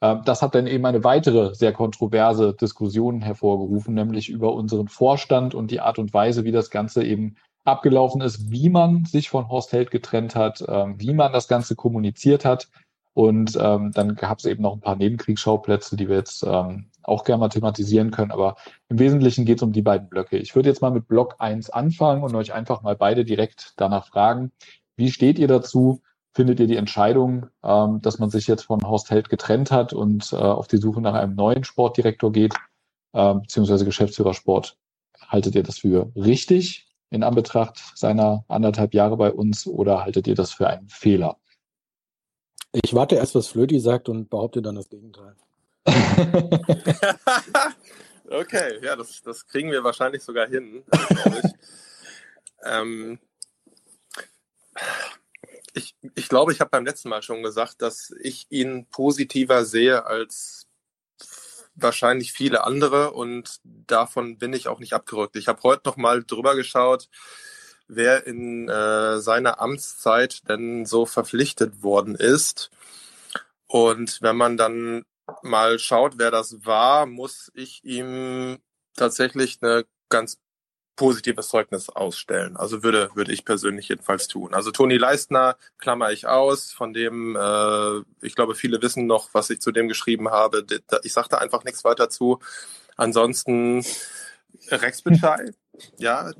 [0.00, 5.54] äh, das hat dann eben eine weitere sehr kontroverse Diskussion hervorgerufen, nämlich über unseren Vorstand
[5.54, 9.48] und die Art und Weise, wie das Ganze eben abgelaufen ist, wie man sich von
[9.48, 12.68] Horst Held getrennt hat, ähm, wie man das Ganze kommuniziert hat.
[13.14, 17.24] Und ähm, dann gab es eben noch ein paar Nebenkriegsschauplätze, die wir jetzt ähm, auch
[17.24, 18.30] gerne mal thematisieren können.
[18.30, 18.56] Aber
[18.88, 20.38] im Wesentlichen geht es um die beiden Blöcke.
[20.38, 24.06] Ich würde jetzt mal mit Block 1 anfangen und euch einfach mal beide direkt danach
[24.06, 24.52] fragen,
[24.96, 26.02] wie steht ihr dazu?
[26.34, 30.32] Findet ihr die Entscheidung, ähm, dass man sich jetzt von Horst Held getrennt hat und
[30.32, 32.54] äh, auf die Suche nach einem neuen Sportdirektor geht,
[33.12, 34.78] äh, beziehungsweise Geschäftsführer Sport?
[35.28, 36.88] Haltet ihr das für richtig?
[37.12, 41.36] in Anbetracht seiner anderthalb Jahre bei uns oder haltet ihr das für einen Fehler?
[42.72, 45.36] Ich warte erst, was Flöti sagt und behaupte dann das Gegenteil.
[48.30, 51.52] okay, ja, das, das kriegen wir wahrscheinlich sogar hin, ich.
[52.64, 53.18] ähm,
[55.74, 60.04] ich, ich glaube, ich habe beim letzten Mal schon gesagt, dass ich ihn positiver sehe
[60.06, 60.68] als
[61.74, 65.36] wahrscheinlich viele andere und davon bin ich auch nicht abgerückt.
[65.36, 67.08] Ich habe heute noch mal drüber geschaut,
[67.88, 72.70] wer in äh, seiner Amtszeit denn so verpflichtet worden ist.
[73.66, 75.04] Und wenn man dann
[75.42, 78.58] mal schaut, wer das war, muss ich ihm
[78.96, 80.38] tatsächlich eine ganz
[80.96, 82.56] positives Zeugnis ausstellen.
[82.56, 84.54] Also würde, würde ich persönlich jedenfalls tun.
[84.54, 89.50] Also Toni Leistner klammer ich aus, von dem, äh, ich glaube, viele wissen noch, was
[89.50, 90.66] ich zu dem geschrieben habe.
[91.02, 92.40] Ich sagte einfach nichts weiter zu.
[92.96, 93.84] Ansonsten
[94.70, 95.50] Rex Bitschei,
[95.98, 96.30] ja,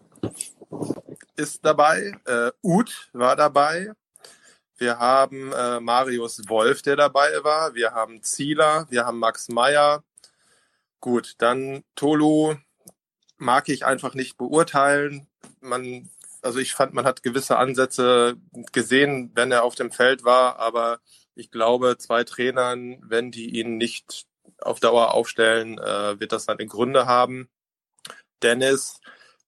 [1.37, 2.13] ist dabei.
[2.27, 3.93] Äh, Uth war dabei.
[4.77, 7.75] Wir haben äh, Marius Wolf, der dabei war.
[7.75, 8.87] Wir haben Zieler.
[8.91, 10.03] Wir haben Max Meyer.
[11.01, 12.57] Gut, dann Tolu
[13.37, 15.27] mag ich einfach nicht beurteilen.
[15.61, 16.09] Man,
[16.43, 18.37] also ich fand, man hat gewisse Ansätze
[18.73, 21.01] gesehen, wenn er auf dem Feld war, aber
[21.35, 24.27] ich glaube, zwei Trainern, wenn die ihn nicht
[24.59, 27.49] auf Dauer aufstellen, äh, wird das seine Gründe haben.
[28.43, 29.01] Dennis,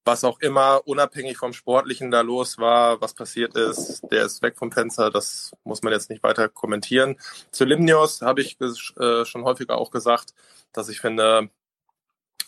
[0.05, 4.59] was auch immer unabhängig vom Sportlichen da los war, was passiert ist, der ist weg
[4.59, 7.17] vom Fenster, das muss man jetzt nicht weiter kommentieren.
[7.51, 10.35] Zu Limnios habe ich äh, schon häufiger auch gesagt,
[10.73, 11.49] dass ich finde,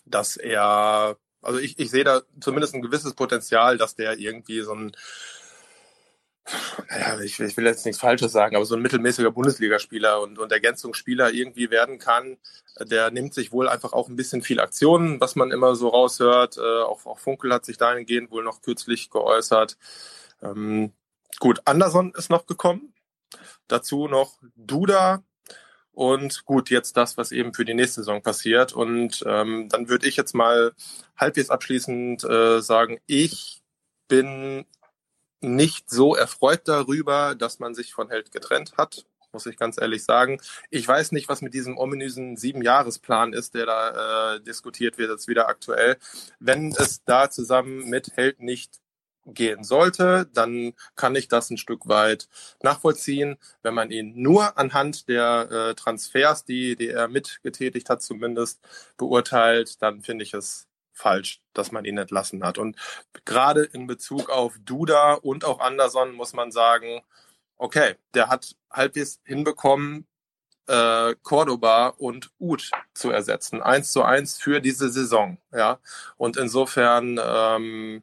[0.05, 4.75] dass er, also ich, ich sehe da zumindest ein gewisses Potenzial, dass der irgendwie so
[4.75, 4.93] ein
[6.89, 10.53] naja, ich, ich, will jetzt nichts Falsches sagen, aber so ein mittelmäßiger Bundesligaspieler und, und
[10.53, 12.37] Ergänzungsspieler irgendwie werden kann,
[12.81, 16.57] der nimmt sich wohl einfach auch ein bisschen viel Aktionen, was man immer so raushört.
[16.59, 19.77] Äh, auch, auch Funkel hat sich dahingehend wohl noch kürzlich geäußert.
[20.43, 20.93] Ähm,
[21.41, 22.93] gut, Anderson ist noch gekommen.
[23.67, 25.25] Dazu noch Duda.
[25.93, 28.75] Und gut, jetzt das, was eben für die nächste Saison passiert.
[28.75, 30.75] Und ähm, dann würde ich jetzt mal
[31.17, 33.63] halbwegs abschließend äh, sagen, ich
[34.07, 34.67] bin
[35.47, 40.05] nicht so erfreut darüber, dass man sich von Held getrennt hat, muss ich ganz ehrlich
[40.05, 40.41] sagen.
[40.71, 45.29] Ich weiß nicht, was mit diesem ominösen Siebenjahresplan ist, der da äh, diskutiert wird, jetzt
[45.29, 45.97] wieder aktuell.
[46.41, 48.81] Wenn es da zusammen mit Held nicht
[49.27, 52.29] gehen sollte, dann kann ich das ein Stück weit
[52.63, 53.37] nachvollziehen.
[53.63, 58.61] Wenn man ihn nur anhand der äh, Transfers, die, die er mitgetätigt hat, zumindest
[58.97, 62.59] beurteilt, dann finde ich es falsch, dass man ihn entlassen hat.
[62.59, 62.77] Und
[63.25, 67.03] gerade in Bezug auf Duda und auch Anderson muss man sagen,
[67.57, 70.07] okay, der hat halbwegs hinbekommen,
[70.67, 73.63] äh, Cordoba und Uth zu ersetzen.
[73.63, 75.39] Eins zu eins für diese Saison.
[75.53, 75.79] Ja.
[76.17, 78.03] Und insofern ähm,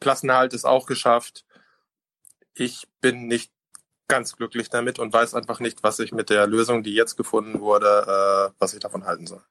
[0.00, 1.44] Klassenerhalt ist auch geschafft.
[2.54, 3.52] Ich bin nicht
[4.08, 7.60] ganz glücklich damit und weiß einfach nicht, was ich mit der Lösung, die jetzt gefunden
[7.60, 9.42] wurde, äh, was ich davon halten soll.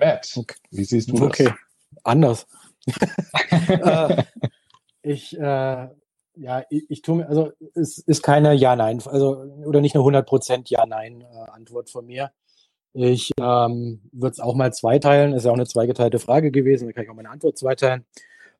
[0.00, 0.56] Matt, okay.
[0.70, 1.22] wie siehst du das?
[1.22, 1.52] Okay,
[2.02, 2.46] anders.
[3.68, 4.22] äh,
[5.02, 5.88] ich, äh,
[6.36, 10.62] ja, ich, ich tue mir, also es ist keine Ja-Nein, also oder nicht eine 100%
[10.66, 12.32] Ja-Nein-Antwort von mir.
[12.92, 16.92] Ich ähm, würde es auch mal zweiteilen, ist ja auch eine zweigeteilte Frage gewesen, da
[16.92, 18.04] kann ich auch meine Antwort zweiteilen.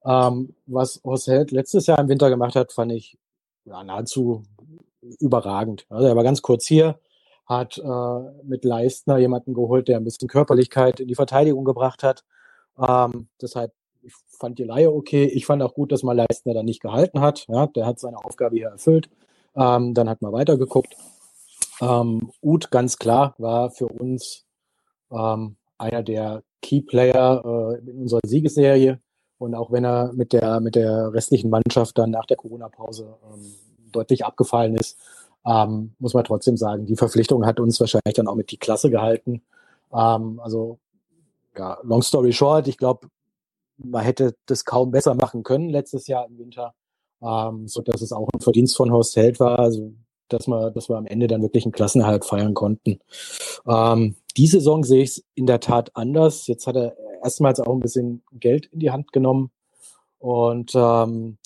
[0.05, 3.19] Ähm, was Horst letztes Jahr im Winter gemacht hat, fand ich
[3.65, 4.45] ja, nahezu
[5.19, 5.87] überragend.
[5.89, 6.99] Also er war ganz kurz hier,
[7.51, 12.25] hat äh, mit Leistner jemanden geholt, der ein bisschen Körperlichkeit in die Verteidigung gebracht hat.
[12.79, 15.25] Ähm, deshalb, ich fand die Laie okay.
[15.25, 17.47] Ich fand auch gut, dass man Leistner dann nicht gehalten hat.
[17.49, 19.11] Ja, der hat seine Aufgabe hier erfüllt.
[19.57, 20.97] Ähm, dann hat man weitergeguckt.
[21.81, 24.45] Ähm, Uth, ganz klar, war für uns
[25.11, 29.01] ähm, einer der Key Player äh, in unserer Siegesserie.
[29.39, 33.55] Und auch wenn er mit der, mit der restlichen Mannschaft dann nach der Corona-Pause ähm,
[33.91, 34.99] deutlich abgefallen ist,
[35.47, 38.91] ähm, muss man trotzdem sagen, die Verpflichtung hat uns wahrscheinlich dann auch mit die Klasse
[38.91, 39.43] gehalten.
[39.93, 40.79] Ähm, also,
[41.57, 43.09] ja, long story short, ich glaube,
[43.77, 46.75] man hätte das kaum besser machen können letztes Jahr im Winter,
[47.23, 49.93] ähm, so dass es auch ein Verdienst von Horst Held war, also
[50.29, 53.01] dass wir, dass wir am Ende dann wirklich einen Klassenerhalt feiern konnten.
[53.67, 56.47] Ähm, die Saison sehe ich es in der Tat anders.
[56.47, 59.51] Jetzt hat er erstmals auch ein bisschen Geld in die Hand genommen
[60.19, 61.39] und ähm,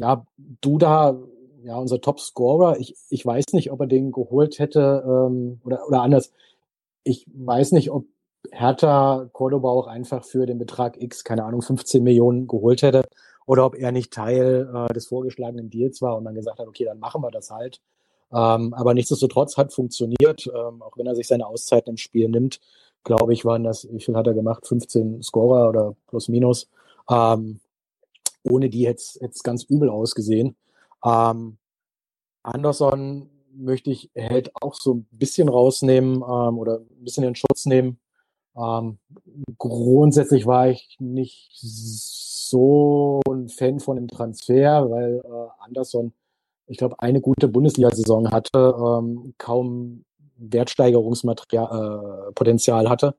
[0.00, 1.16] ja, Duda
[1.64, 2.78] ja, unser Top-Scorer.
[2.78, 6.32] Ich, ich weiß nicht, ob er den geholt hätte ähm, oder, oder anders.
[7.04, 8.06] Ich weiß nicht, ob
[8.50, 13.02] Hertha Cordoba auch einfach für den Betrag X, keine Ahnung, 15 Millionen geholt hätte
[13.46, 16.84] oder ob er nicht Teil äh, des vorgeschlagenen Deals war und dann gesagt hat, okay,
[16.84, 17.80] dann machen wir das halt.
[18.32, 22.60] Ähm, aber nichtsdestotrotz hat funktioniert, ähm, auch wenn er sich seine Auszeiten im Spiel nimmt,
[23.02, 24.66] glaube ich, waren das, wie viel hat er gemacht?
[24.66, 26.68] 15 Scorer oder plus minus.
[27.10, 27.60] Ähm,
[28.44, 30.56] ohne die hätte es ganz übel ausgesehen.
[31.04, 31.58] Ähm,
[32.42, 37.66] Anderson möchte ich Held auch so ein bisschen rausnehmen ähm, oder ein bisschen in Schutz
[37.66, 37.98] nehmen.
[38.56, 38.98] Ähm,
[39.58, 46.12] grundsätzlich war ich nicht so ein Fan von dem Transfer, weil äh, Anderson,
[46.66, 50.04] ich glaube, eine gute Bundesliga-Saison hatte, ähm, kaum
[50.36, 53.16] Wertsteigerungspotenzial äh, hatte.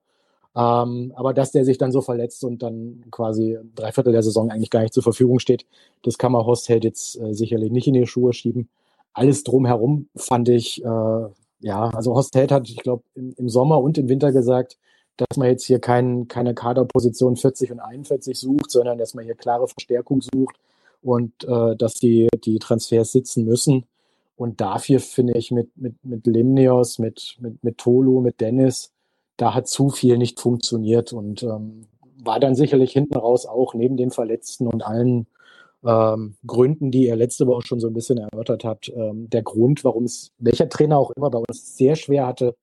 [0.55, 4.51] Ähm, aber dass der sich dann so verletzt und dann quasi drei Viertel der Saison
[4.51, 5.65] eigentlich gar nicht zur Verfügung steht,
[6.03, 8.69] das kann man Hostheld jetzt äh, sicherlich nicht in die Schuhe schieben.
[9.13, 10.87] Alles drumherum fand ich, äh,
[11.61, 14.77] ja, also Hostheld hat, ich glaube, im, im, Sommer und im Winter gesagt,
[15.17, 19.35] dass man jetzt hier kein, keine Kaderposition 40 und 41 sucht, sondern dass man hier
[19.35, 20.57] klare Verstärkung sucht
[21.01, 23.85] und äh, dass die, die Transfers sitzen müssen.
[24.35, 28.91] Und dafür finde ich mit, mit, mit Limnios, mit, mit, mit Tolu, mit Dennis,
[29.37, 31.87] da hat zu viel nicht funktioniert und ähm,
[32.23, 35.27] war dann sicherlich hinten raus auch neben den Verletzten und allen
[35.83, 39.83] ähm, Gründen, die ihr letzte Woche schon so ein bisschen erörtert habt, ähm, der Grund,
[39.83, 42.55] warum es welcher Trainer auch immer bei uns sehr schwer hatte,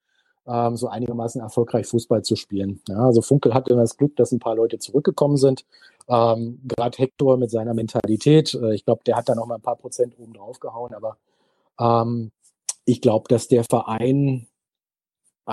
[0.47, 2.81] ähm, so einigermaßen erfolgreich Fußball zu spielen.
[2.89, 5.65] Ja, also Funkel hatte das Glück, dass ein paar Leute zurückgekommen sind.
[6.09, 9.63] Ähm, Gerade Hector mit seiner Mentalität, äh, ich glaube, der hat da noch mal ein
[9.63, 11.19] paar Prozent oben drauf gehauen, aber
[11.79, 12.31] ähm,
[12.87, 14.47] ich glaube, dass der Verein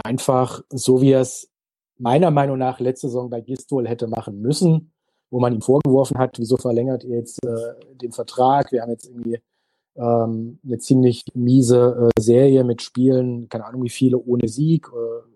[0.03, 1.49] einfach, so wie er es
[1.97, 4.91] meiner Meinung nach letzte Saison bei Gistol hätte machen müssen,
[5.29, 8.71] wo man ihm vorgeworfen hat, wieso verlängert ihr jetzt äh, den Vertrag?
[8.71, 9.39] Wir haben jetzt irgendwie
[9.95, 14.87] ähm, eine ziemlich miese äh, Serie mit Spielen, keine Ahnung wie viele, ohne Sieg.
[14.87, 15.27] Äh,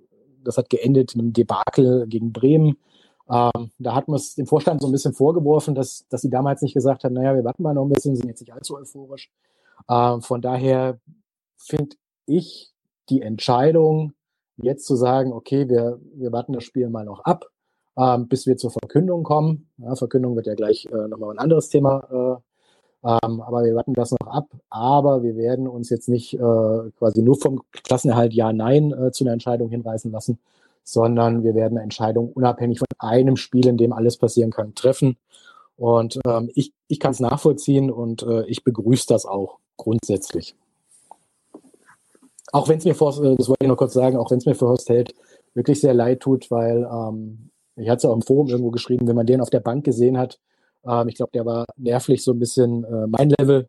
[0.43, 2.77] das hat geendet in einem Debakel gegen Bremen.
[3.29, 6.61] Ähm, da hat man es dem Vorstand so ein bisschen vorgeworfen, dass, dass sie damals
[6.61, 9.31] nicht gesagt haben, naja, wir warten mal noch ein bisschen, sind jetzt nicht allzu euphorisch.
[9.89, 10.99] Ähm, von daher
[11.57, 11.95] finde
[12.25, 12.71] ich
[13.09, 14.13] die Entscheidung,
[14.61, 17.45] jetzt zu sagen, okay, wir, wir warten das Spiel mal noch ab,
[17.97, 19.69] ähm, bis wir zur Verkündung kommen.
[19.77, 22.41] Ja, Verkündung wird ja gleich äh, nochmal ein anderes Thema,
[23.03, 24.47] äh, ähm, aber wir warten das noch ab.
[24.69, 26.37] Aber wir werden uns jetzt nicht äh,
[26.97, 30.39] quasi nur vom Klassenerhalt Ja-Nein äh, zu einer Entscheidung hinreißen lassen,
[30.83, 35.17] sondern wir werden eine Entscheidung unabhängig von einem Spiel, in dem alles passieren kann, treffen.
[35.77, 40.55] Und ähm, ich, ich kann es nachvollziehen und äh, ich begrüße das auch grundsätzlich.
[42.51, 44.45] Auch wenn es mir vor, äh, das wollte ich noch kurz sagen, auch wenn es
[44.45, 45.13] mir für Horst Held
[45.53, 49.15] wirklich sehr leid tut, weil ähm, ich hatte es auch im Forum irgendwo geschrieben, wenn
[49.15, 50.39] man den auf der Bank gesehen hat,
[50.85, 53.67] ähm, ich glaube, der war nervlich so ein bisschen äh, mein Level.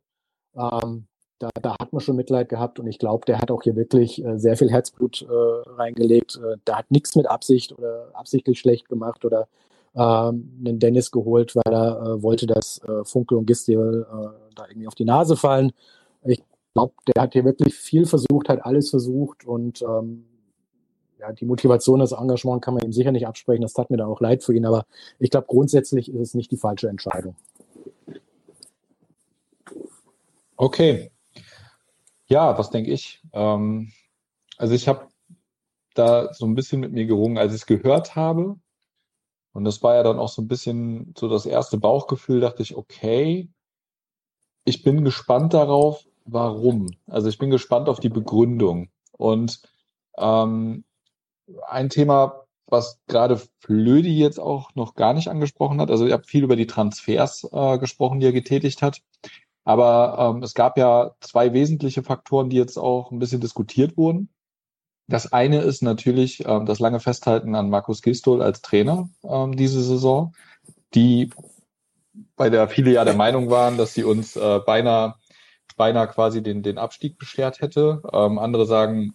[0.54, 1.06] Ähm,
[1.38, 4.22] da, da hat man schon Mitleid gehabt und ich glaube, der hat auch hier wirklich
[4.24, 6.36] äh, sehr viel Herzblut äh, reingelegt.
[6.36, 9.48] Äh, der hat nichts mit Absicht oder absichtlich schlecht gemacht oder
[9.94, 14.66] ähm, einen Dennis geholt, weil er äh, wollte, dass äh, Funkel und Gistel äh, da
[14.68, 15.72] irgendwie auf die Nase fallen.
[16.70, 20.24] Ich glaube, der hat hier wirklich viel versucht, hat alles versucht und ähm,
[21.18, 23.62] ja, die Motivation, das Engagement kann man ihm sicher nicht absprechen.
[23.62, 24.86] Das tat mir dann auch leid für ihn, aber
[25.18, 27.34] ich glaube, grundsätzlich ist es nicht die falsche Entscheidung.
[30.56, 31.10] Okay.
[32.26, 33.20] Ja, was denke ich?
[33.32, 33.90] Ähm,
[34.56, 35.08] also ich habe
[35.94, 38.60] da so ein bisschen mit mir gerungen, als ich es gehört habe.
[39.52, 42.76] Und das war ja dann auch so ein bisschen so das erste Bauchgefühl, dachte ich,
[42.76, 43.48] okay,
[44.64, 46.86] ich bin gespannt darauf, warum.
[47.06, 48.88] Also ich bin gespannt auf die Begründung.
[49.12, 49.60] Und
[50.18, 50.84] ähm,
[51.68, 56.26] ein Thema, was gerade Flödi jetzt auch noch gar nicht angesprochen hat, also ihr habt
[56.26, 59.02] viel über die Transfers äh, gesprochen, die er getätigt hat.
[59.64, 64.30] Aber ähm, es gab ja zwei wesentliche Faktoren, die jetzt auch ein bisschen diskutiert wurden.
[65.06, 69.82] Das eine ist natürlich ähm, das lange Festhalten an Markus Gistol als Trainer ähm, diese
[69.82, 70.34] Saison,
[70.94, 71.30] die
[72.36, 75.16] bei der viele ja der Meinung waren, dass sie uns äh, beinahe
[75.80, 78.02] beinahe quasi den, den Abstieg beschert hätte.
[78.12, 79.14] Ähm, andere sagen,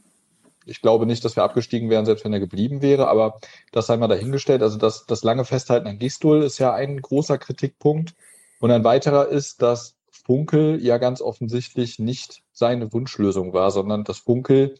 [0.65, 3.39] ich glaube nicht, dass wir abgestiegen wären, selbst wenn er geblieben wäre, aber
[3.71, 4.63] das sei mal dahingestellt.
[4.63, 8.15] Also das, das lange Festhalten an Gistol ist ja ein großer Kritikpunkt.
[8.59, 14.17] Und ein weiterer ist, dass Funkel ja ganz offensichtlich nicht seine Wunschlösung war, sondern dass
[14.17, 14.73] Funkel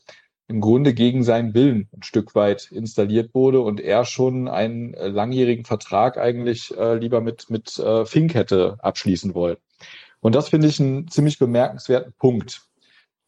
[0.48, 5.65] im Grunde gegen seinen Willen ein Stück weit installiert wurde und er schon einen langjährigen
[5.65, 9.58] Vertrag eigentlich äh, lieber mit, mit äh, Fink hätte abschließen wollen.
[10.25, 12.63] Und das finde ich einen ziemlich bemerkenswerten Punkt.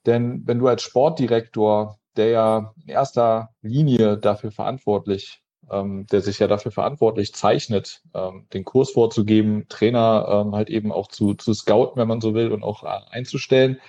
[0.08, 6.40] Denn wenn du als Sportdirektor, der ja in erster Linie dafür verantwortlich, ähm, der sich
[6.40, 11.54] ja dafür verantwortlich zeichnet, ähm, den Kurs vorzugeben, Trainer ähm, halt eben auch zu, zu
[11.54, 13.80] scouten, wenn man so will, und auch äh, einzustellen.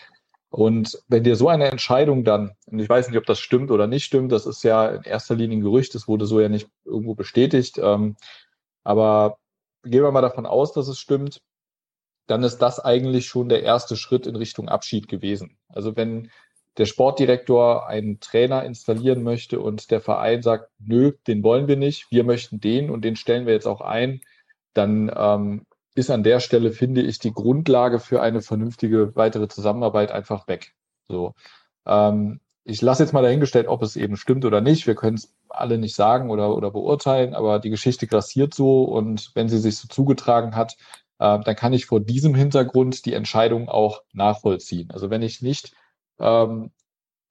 [0.51, 3.87] Und wenn dir so eine Entscheidung dann, und ich weiß nicht, ob das stimmt oder
[3.87, 6.69] nicht stimmt, das ist ja in erster Linie ein Gerücht, das wurde so ja nicht
[6.85, 8.17] irgendwo bestätigt, ähm,
[8.85, 9.39] aber
[9.83, 11.41] gehen wir mal davon aus, dass es stimmt,
[12.29, 15.57] dann ist das eigentlich schon der erste Schritt in Richtung Abschied gewesen.
[15.69, 16.31] Also wenn
[16.77, 22.07] der Sportdirektor einen Trainer installieren möchte und der Verein sagt, nö, den wollen wir nicht,
[22.11, 24.21] wir möchten den und den stellen wir jetzt auch ein,
[24.75, 30.13] dann ähm, ist an der Stelle, finde ich, die Grundlage für eine vernünftige weitere Zusammenarbeit
[30.13, 30.75] einfach weg.
[31.09, 31.35] So.
[31.87, 34.87] Ähm, ich lasse jetzt mal dahingestellt, ob es eben stimmt oder nicht.
[34.87, 39.31] Wir können es alle nicht sagen oder, oder beurteilen, aber die Geschichte grassiert so und
[39.35, 40.77] wenn sie sich so zugetragen hat,
[41.19, 44.91] äh, dann kann ich vor diesem Hintergrund die Entscheidung auch nachvollziehen.
[44.91, 45.73] Also wenn ich nicht
[46.19, 46.71] ähm,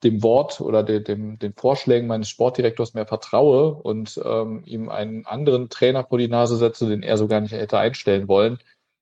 [0.03, 5.25] dem Wort oder de, dem, den Vorschlägen meines Sportdirektors mehr vertraue und ähm, ihm einen
[5.25, 8.59] anderen Trainer vor die Nase setze, den er so gar nicht hätte einstellen wollen,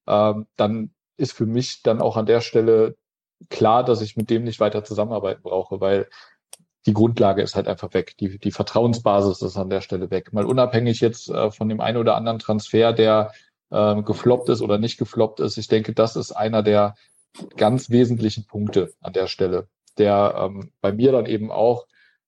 [0.08, 2.96] ähm, dann ist für mich dann auch an der Stelle
[3.50, 6.08] klar, dass ich mit dem nicht weiter zusammenarbeiten brauche, weil
[6.86, 8.16] die Grundlage ist halt einfach weg.
[8.20, 10.34] Die, die Vertrauensbasis ist an der Stelle weg.
[10.34, 13.32] Mal unabhängig jetzt äh, von dem einen oder anderen Transfer, der
[13.72, 15.58] äh, gefloppt ist oder nicht gefloppt ist.
[15.58, 16.96] Ich denke, das ist einer der
[17.58, 21.88] ganz wesentlichen Punkte an der Stelle, der ähm, bei mir dann eben auch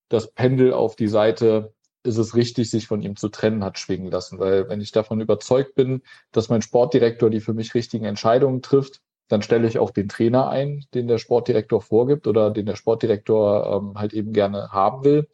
[0.09, 1.73] das Pendel auf die Seite,
[2.03, 4.39] ist es richtig, sich von ihm zu trennen, hat schwingen lassen.
[4.39, 9.01] Weil wenn ich davon überzeugt bin, dass mein Sportdirektor die für mich richtigen Entscheidungen trifft,
[9.27, 13.75] dann stelle ich auch den Trainer ein, den der Sportdirektor vorgibt oder den der Sportdirektor
[13.75, 15.27] ähm, halt eben gerne haben will.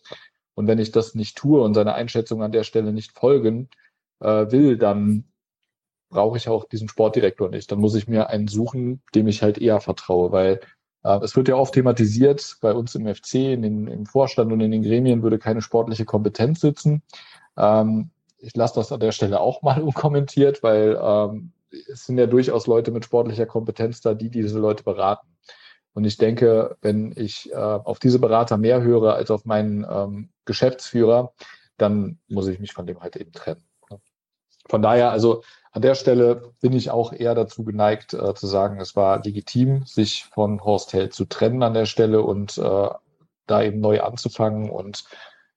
[0.55, 3.69] Und wenn ich das nicht tue und seine Einschätzung an der Stelle nicht folgen
[4.19, 5.25] äh, will, dann
[6.13, 7.71] brauche ich auch diesen Sportdirektor nicht.
[7.71, 10.59] Dann muss ich mir einen suchen, dem ich halt eher vertraue, weil
[11.03, 14.61] äh, es wird ja oft thematisiert, bei uns im FC, in den, im Vorstand und
[14.61, 17.01] in den Gremien würde keine sportliche Kompetenz sitzen.
[17.57, 21.51] Ähm, ich lasse das an der Stelle auch mal unkommentiert, weil ähm,
[21.91, 25.27] es sind ja durchaus Leute mit sportlicher Kompetenz da, die diese Leute beraten.
[25.93, 30.29] Und ich denke, wenn ich äh, auf diese Berater mehr höre als auf meinen ähm,
[30.45, 31.33] Geschäftsführer,
[31.77, 33.63] dann muss ich mich von dem halt eben trennen.
[34.69, 38.79] Von daher, also an der Stelle bin ich auch eher dazu geneigt äh, zu sagen,
[38.79, 42.89] es war legitim, sich von Horst Held zu trennen an der Stelle und äh,
[43.47, 45.03] da eben neu anzufangen und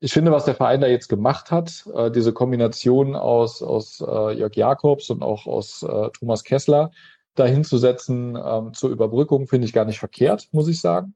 [0.01, 4.33] ich finde, was der Verein da jetzt gemacht hat, äh, diese Kombination aus, aus äh,
[4.39, 6.91] Jörg Jakobs und auch aus äh, Thomas Kessler
[7.35, 11.15] dahinzusetzen ähm, zur Überbrückung, finde ich gar nicht verkehrt, muss ich sagen.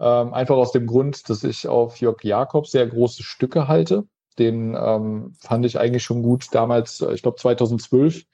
[0.00, 4.04] Ähm, einfach aus dem Grund, dass ich auf Jörg Jakobs sehr große Stücke halte.
[4.38, 8.24] Den ähm, fand ich eigentlich schon gut damals, äh, ich glaube 2012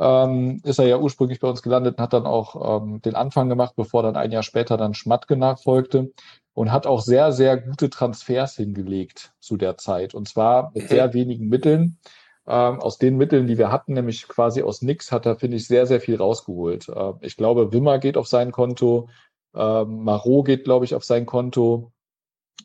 [0.00, 3.50] ähm, ist er ja ursprünglich bei uns gelandet und hat dann auch ähm, den Anfang
[3.50, 6.12] gemacht, bevor dann ein Jahr später dann Schmatke nachfolgte
[6.54, 10.14] und hat auch sehr, sehr gute Transfers hingelegt zu der Zeit.
[10.14, 11.98] Und zwar mit sehr wenigen Mitteln.
[12.46, 15.66] Ähm, aus den Mitteln, die wir hatten, nämlich quasi aus nix, hat er, finde ich,
[15.66, 16.88] sehr, sehr viel rausgeholt.
[16.88, 19.08] Äh, ich glaube, Wimmer geht auf sein Konto,
[19.54, 21.92] äh, Marot geht, glaube ich, auf sein Konto.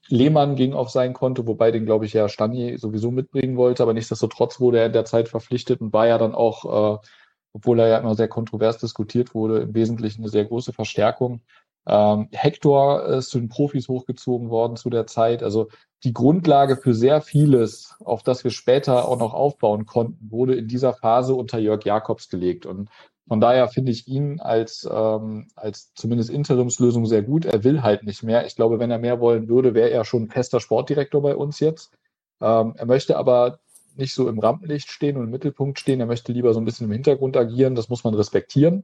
[0.07, 3.93] Lehmann ging auf sein Konto, wobei den, glaube ich, ja Stani sowieso mitbringen wollte, aber
[3.93, 7.07] nichtsdestotrotz wurde er in der Zeit verpflichtet und war ja dann auch, äh,
[7.53, 11.41] obwohl er ja immer sehr kontrovers diskutiert wurde, im Wesentlichen eine sehr große Verstärkung.
[11.87, 15.43] Ähm, Hector ist zu den Profis hochgezogen worden zu der Zeit.
[15.43, 15.69] Also
[16.03, 20.67] die Grundlage für sehr vieles, auf das wir später auch noch aufbauen konnten, wurde in
[20.67, 22.65] dieser Phase unter Jörg Jakobs gelegt.
[22.65, 22.89] Und
[23.27, 27.45] von daher finde ich ihn als, ähm, als zumindest Interimslösung sehr gut.
[27.45, 28.45] Er will halt nicht mehr.
[28.45, 31.91] Ich glaube, wenn er mehr wollen würde, wäre er schon fester Sportdirektor bei uns jetzt.
[32.39, 33.59] Ähm, er möchte aber
[33.95, 35.99] nicht so im Rampenlicht stehen und im Mittelpunkt stehen.
[35.99, 37.75] Er möchte lieber so ein bisschen im Hintergrund agieren.
[37.75, 38.83] Das muss man respektieren.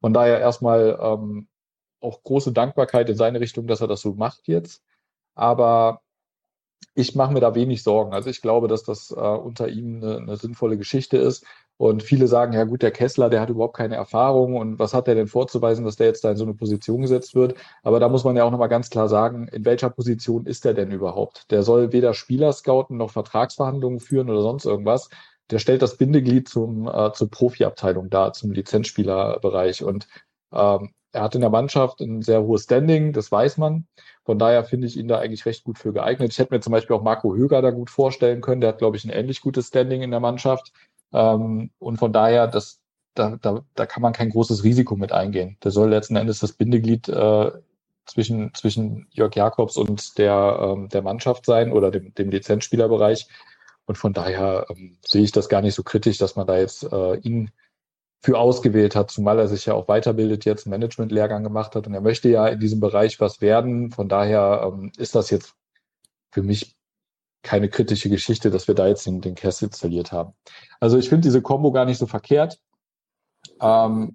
[0.00, 1.48] Von daher erstmal ähm,
[2.00, 4.84] auch große Dankbarkeit in seine Richtung, dass er das so macht jetzt.
[5.34, 6.02] Aber
[6.94, 8.12] ich mache mir da wenig Sorgen.
[8.12, 11.44] Also ich glaube, dass das äh, unter ihm eine, eine, sinnvolle Geschichte ist.
[11.80, 15.08] Und viele sagen, ja gut, der Kessler, der hat überhaupt keine Erfahrung und was hat
[15.08, 17.54] er denn vorzuweisen, dass der jetzt da in so eine Position gesetzt wird?
[17.82, 20.74] Aber da muss man ja auch nochmal ganz klar sagen, in welcher Position ist er
[20.74, 21.50] denn überhaupt?
[21.50, 25.08] Der soll weder Spieler scouten noch Vertragsverhandlungen führen oder sonst irgendwas.
[25.50, 29.82] Der stellt das Bindeglied zum, äh, zur Profiabteilung da, zum Lizenzspielerbereich.
[29.82, 30.06] Und
[30.52, 33.86] ähm, er hat in der Mannschaft ein sehr hohes Standing, das weiß man.
[34.26, 36.30] Von daher finde ich ihn da eigentlich recht gut für geeignet.
[36.30, 38.60] Ich hätte mir zum Beispiel auch Marco Höger da gut vorstellen können.
[38.60, 40.72] Der hat, glaube ich, ein ähnlich gutes Standing in der Mannschaft.
[41.12, 42.80] Ähm, und von daher, das,
[43.14, 45.56] da, da, da kann man kein großes Risiko mit eingehen.
[45.64, 47.50] Der soll letzten Endes das Bindeglied äh,
[48.06, 53.28] zwischen, zwischen Jörg Jakobs und der, ähm, der Mannschaft sein oder dem, dem Lizenzspielerbereich.
[53.86, 56.84] Und von daher ähm, sehe ich das gar nicht so kritisch, dass man da jetzt
[56.84, 57.50] äh, ihn
[58.22, 61.94] für ausgewählt hat, zumal er sich ja auch weiterbildet, jetzt einen Management-Lehrgang gemacht hat und
[61.94, 63.90] er möchte ja in diesem Bereich was werden.
[63.90, 65.54] Von daher ähm, ist das jetzt
[66.30, 66.76] für mich
[67.42, 70.34] keine kritische Geschichte, dass wir da jetzt den, den Kessel installiert haben.
[70.78, 72.60] Also ich finde diese Combo gar nicht so verkehrt.
[73.60, 74.14] Ähm,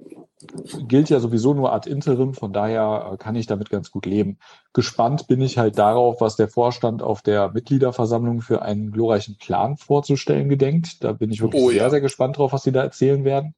[0.87, 4.37] gilt ja sowieso nur ad interim, von daher äh, kann ich damit ganz gut leben.
[4.73, 9.77] Gespannt bin ich halt darauf, was der Vorstand auf der Mitgliederversammlung für einen glorreichen Plan
[9.77, 11.03] vorzustellen gedenkt.
[11.03, 11.79] Da bin ich wirklich oh, ja.
[11.79, 13.55] sehr, sehr gespannt drauf, was sie da erzählen werden.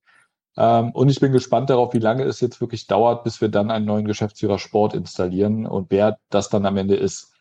[0.56, 3.72] Ähm, und ich bin gespannt darauf, wie lange es jetzt wirklich dauert, bis wir dann
[3.72, 7.34] einen neuen Geschäftsführer Sport installieren und wer das dann am Ende ist.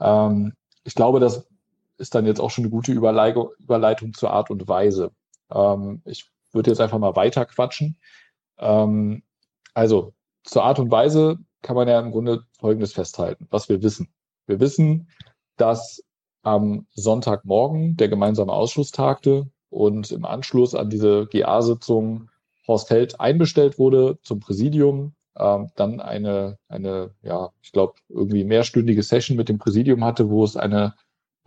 [0.00, 0.54] Ähm,
[0.84, 1.48] ich glaube, das
[1.98, 5.12] ist dann jetzt auch schon eine gute Überleitung, Überleitung zur Art und Weise.
[5.50, 7.98] Ähm, ich würde jetzt einfach mal weiter quatschen.
[8.58, 9.22] Ähm,
[9.74, 14.08] also zur Art und Weise kann man ja im Grunde Folgendes festhalten, was wir wissen.
[14.46, 15.08] Wir wissen,
[15.56, 16.02] dass
[16.42, 22.30] am Sonntagmorgen der gemeinsame Ausschuss tagte und im Anschluss an diese GA-Sitzung
[22.66, 25.14] Horst Held einbestellt wurde zum Präsidium.
[25.38, 30.44] ähm, dann eine, eine, ja, ich glaube, irgendwie mehrstündige Session mit dem Präsidium hatte, wo
[30.44, 30.94] es eine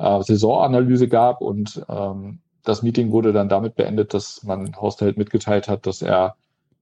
[0.01, 5.17] äh, Saisonanalyse gab und ähm, das Meeting wurde dann damit beendet, dass man Horst Held
[5.17, 6.35] mitgeteilt hat, dass er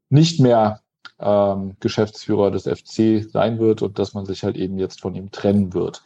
[0.09, 0.81] nicht mehr
[1.19, 5.31] ähm, Geschäftsführer des FC sein wird und dass man sich halt eben jetzt von ihm
[5.31, 6.03] trennen wird.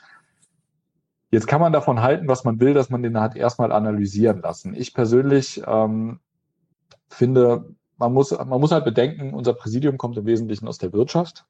[1.32, 4.76] Jetzt kann man davon halten, was man will, dass man den halt erstmal analysieren lassen.
[4.76, 6.20] Ich persönlich ähm,
[7.10, 11.46] finde, man muss, man muss halt bedenken, unser Präsidium kommt im Wesentlichen aus der Wirtschaft.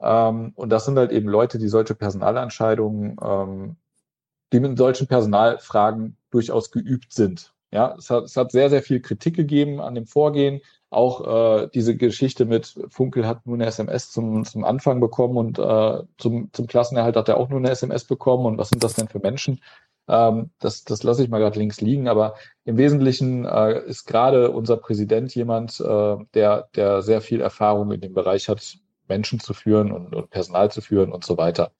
[0.00, 3.76] Ähm, und das sind halt eben Leute, die solche Personalentscheidungen, ähm,
[4.54, 7.52] die mit solchen Personalfragen durchaus geübt sind.
[7.72, 10.60] Ja, es hat, es hat sehr, sehr viel Kritik gegeben an dem Vorgehen.
[10.90, 15.58] Auch äh, diese Geschichte mit Funkel hat nur eine SMS zum, zum Anfang bekommen und
[15.58, 18.46] äh, zum, zum Klassenerhalt hat er auch nur eine SMS bekommen.
[18.46, 19.60] Und was sind das denn für Menschen?
[20.06, 22.06] Ähm, das das lasse ich mal gerade links liegen.
[22.06, 22.34] Aber
[22.64, 28.00] im Wesentlichen äh, ist gerade unser Präsident jemand, äh, der, der sehr viel Erfahrung in
[28.00, 28.76] dem Bereich hat,
[29.08, 31.72] Menschen zu führen und, und Personal zu führen und so weiter.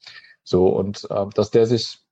[0.42, 2.03] So, und äh, dass der sich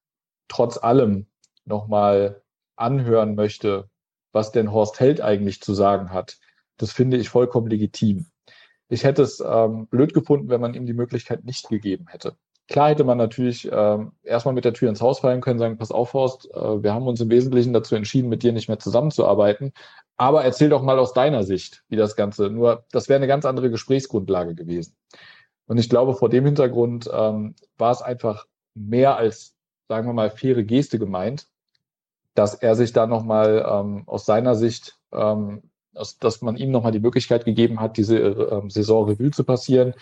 [0.53, 1.27] trotz allem
[1.65, 2.43] nochmal
[2.77, 3.89] anhören möchte,
[4.33, 6.39] was denn Horst Held eigentlich zu sagen hat,
[6.77, 8.27] das finde ich vollkommen legitim.
[8.89, 12.37] Ich hätte es ähm, blöd gefunden, wenn man ihm die Möglichkeit nicht gegeben hätte.
[12.69, 15.91] Klar hätte man natürlich ähm, erstmal mit der Tür ins Haus fallen können, sagen, pass
[15.91, 19.73] auf, Horst, äh, wir haben uns im Wesentlichen dazu entschieden, mit dir nicht mehr zusammenzuarbeiten.
[20.17, 22.51] Aber erzähl doch mal aus deiner Sicht, wie das Ganze.
[22.51, 24.97] Nur, das wäre eine ganz andere Gesprächsgrundlage gewesen.
[25.67, 29.55] Und ich glaube, vor dem Hintergrund ähm, war es einfach mehr als,
[29.93, 31.49] sagen wir mal, faire Geste gemeint,
[32.35, 35.63] dass er sich da nochmal ähm, aus seiner Sicht ähm,
[35.93, 39.93] dass, dass man ihm nochmal die Möglichkeit gegeben hat, diese ähm, Saison Revue zu passieren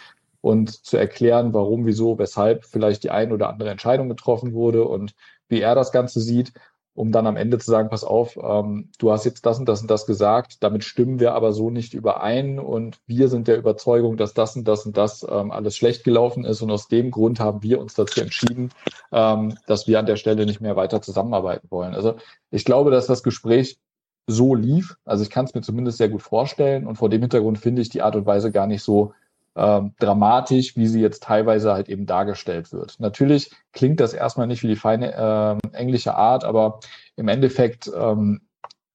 [0.40, 5.14] und zu erklären, warum, wieso, weshalb vielleicht die ein oder andere Entscheidung getroffen wurde und
[5.48, 6.52] wie er das Ganze sieht,
[7.00, 9.80] um dann am Ende zu sagen, pass auf, ähm, du hast jetzt das und das
[9.80, 14.18] und das gesagt, damit stimmen wir aber so nicht überein und wir sind der Überzeugung,
[14.18, 17.40] dass das und das und das ähm, alles schlecht gelaufen ist und aus dem Grund
[17.40, 18.70] haben wir uns dazu entschieden,
[19.12, 21.94] ähm, dass wir an der Stelle nicht mehr weiter zusammenarbeiten wollen.
[21.94, 22.16] Also
[22.50, 23.78] ich glaube, dass das Gespräch
[24.26, 24.96] so lief.
[25.06, 26.86] Also ich kann es mir zumindest sehr gut vorstellen.
[26.86, 29.14] Und vor dem Hintergrund finde ich die Art und Weise gar nicht so
[29.56, 32.98] ähm, dramatisch, wie sie jetzt teilweise halt eben dargestellt wird.
[33.00, 36.80] Natürlich klingt das erstmal nicht wie die feine äh, englische Art, aber
[37.16, 38.42] im Endeffekt ähm,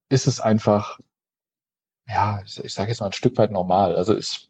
[0.09, 0.99] ist es einfach,
[2.07, 3.95] ja, ich, ich sage jetzt mal ein Stück weit normal.
[3.95, 4.49] Also ich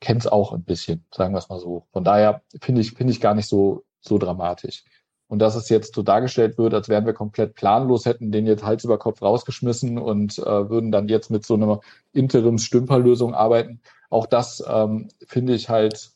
[0.00, 1.86] kenne es auch ein bisschen, sagen wir es mal so.
[1.92, 4.84] Von daher finde ich, finde ich gar nicht so, so dramatisch.
[5.28, 8.64] Und dass es jetzt so dargestellt wird, als wären wir komplett planlos, hätten den jetzt
[8.64, 11.80] Hals über Kopf rausgeschmissen und äh, würden dann jetzt mit so einer
[12.12, 13.80] Interims-Stümperlösung arbeiten.
[14.12, 16.10] Auch das ähm, finde ich halt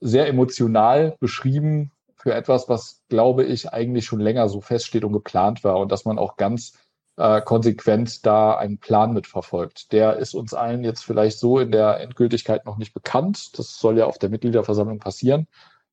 [0.00, 5.64] sehr emotional beschrieben für etwas, was, glaube ich, eigentlich schon länger so feststeht und geplant
[5.64, 6.74] war und dass man auch ganz
[7.16, 9.90] äh, konsequent da einen Plan mitverfolgt.
[9.92, 13.58] Der ist uns allen jetzt vielleicht so in der Endgültigkeit noch nicht bekannt.
[13.58, 15.46] Das soll ja auf der Mitgliederversammlung passieren.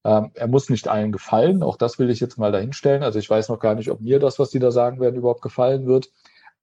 [0.04, 1.64] Ähm, er muss nicht allen gefallen.
[1.64, 3.04] Auch das will ich jetzt mal dahinstellen.
[3.04, 5.42] Also ich weiß noch gar nicht, ob mir das, was die da sagen werden, überhaupt
[5.42, 6.12] gefallen wird.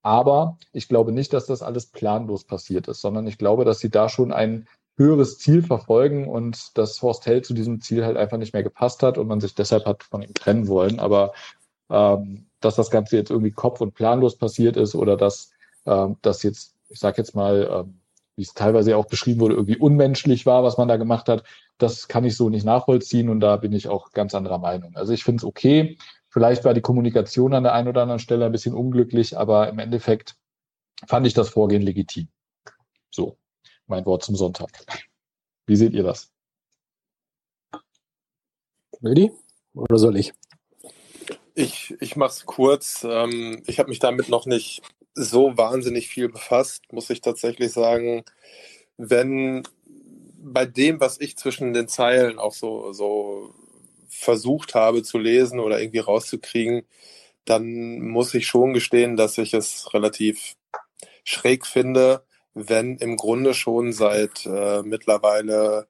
[0.03, 3.91] Aber ich glaube nicht, dass das alles planlos passiert ist, sondern ich glaube, dass sie
[3.91, 8.39] da schon ein höheres Ziel verfolgen und dass Horst Held zu diesem Ziel halt einfach
[8.39, 11.01] nicht mehr gepasst hat und man sich deshalb hat von ihm trennen wollen.
[11.01, 11.33] Aber
[11.91, 15.51] ähm, dass das Ganze jetzt irgendwie kopf- und planlos passiert ist oder dass
[15.85, 18.01] ähm, das jetzt, ich sage jetzt mal, ähm,
[18.37, 21.45] wie es teilweise auch beschrieben wurde, irgendwie unmenschlich war, was man da gemacht hat,
[21.79, 24.95] das kann ich so nicht nachvollziehen und da bin ich auch ganz anderer Meinung.
[24.95, 25.99] Also ich finde es okay.
[26.37, 29.79] Vielleicht war die Kommunikation an der einen oder anderen Stelle ein bisschen unglücklich, aber im
[29.79, 30.37] Endeffekt
[31.07, 32.29] fand ich das Vorgehen legitim.
[33.09, 33.39] So,
[33.87, 34.69] mein Wort zum Sonntag.
[35.65, 36.31] Wie seht ihr das?
[39.03, 39.33] Ready?
[39.73, 40.35] Oder soll ich?
[41.55, 43.03] Ich, ich mache es kurz.
[43.09, 44.83] Ähm, ich habe mich damit noch nicht
[45.15, 48.27] so wahnsinnig viel befasst, muss ich tatsächlich sagen.
[48.99, 49.67] Wenn
[50.37, 53.55] bei dem, was ich zwischen den Zeilen auch so, so
[54.19, 56.87] versucht habe zu lesen oder irgendwie rauszukriegen,
[57.45, 60.57] dann muss ich schon gestehen, dass ich es relativ
[61.25, 65.89] schräg finde, wenn im Grunde schon seit äh, mittlerweile,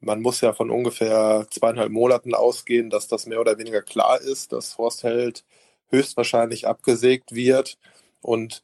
[0.00, 4.52] man muss ja von ungefähr zweieinhalb Monaten ausgehen, dass das mehr oder weniger klar ist,
[4.52, 5.44] dass Forstheld
[5.90, 7.78] höchstwahrscheinlich abgesägt wird.
[8.22, 8.62] Und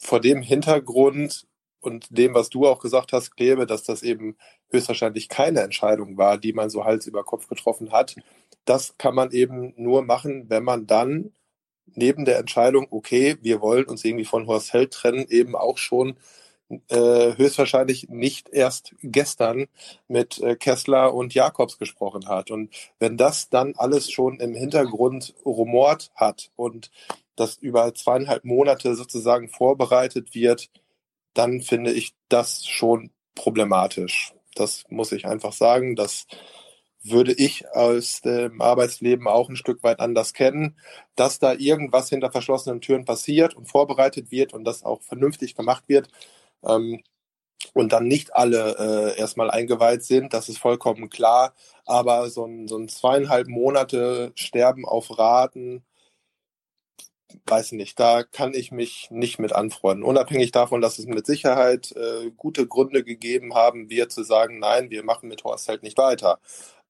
[0.00, 1.46] vor dem Hintergrund
[1.80, 4.36] und dem, was du auch gesagt hast, Klebe, dass das eben
[4.70, 8.16] höchstwahrscheinlich keine Entscheidung war, die man so Hals über Kopf getroffen hat.
[8.64, 11.32] Das kann man eben nur machen, wenn man dann
[11.86, 16.16] neben der Entscheidung, okay, wir wollen uns irgendwie von Horst Held trennen, eben auch schon
[16.88, 19.66] äh, höchstwahrscheinlich nicht erst gestern
[20.08, 22.50] mit äh, Kessler und Jakobs gesprochen hat.
[22.50, 26.90] Und wenn das dann alles schon im Hintergrund rumort hat und
[27.36, 30.70] das über zweieinhalb Monate sozusagen vorbereitet wird,
[31.36, 34.32] dann finde ich das schon problematisch.
[34.54, 35.96] Das muss ich einfach sagen.
[35.96, 36.26] Das
[37.02, 40.76] würde ich aus dem Arbeitsleben auch ein Stück weit anders kennen,
[41.14, 45.84] dass da irgendwas hinter verschlossenen Türen passiert und vorbereitet wird und das auch vernünftig gemacht
[45.88, 46.08] wird.
[46.64, 47.02] Ähm,
[47.74, 51.54] und dann nicht alle äh, erstmal eingeweiht sind, das ist vollkommen klar.
[51.84, 55.84] Aber so ein, so ein zweieinhalb Monate Sterben auf Raten,
[57.46, 60.04] weiß nicht, da kann ich mich nicht mit anfreunden.
[60.04, 64.90] Unabhängig davon, dass es mit Sicherheit äh, gute Gründe gegeben haben, wir zu sagen, nein,
[64.90, 66.38] wir machen mit Horst halt nicht weiter.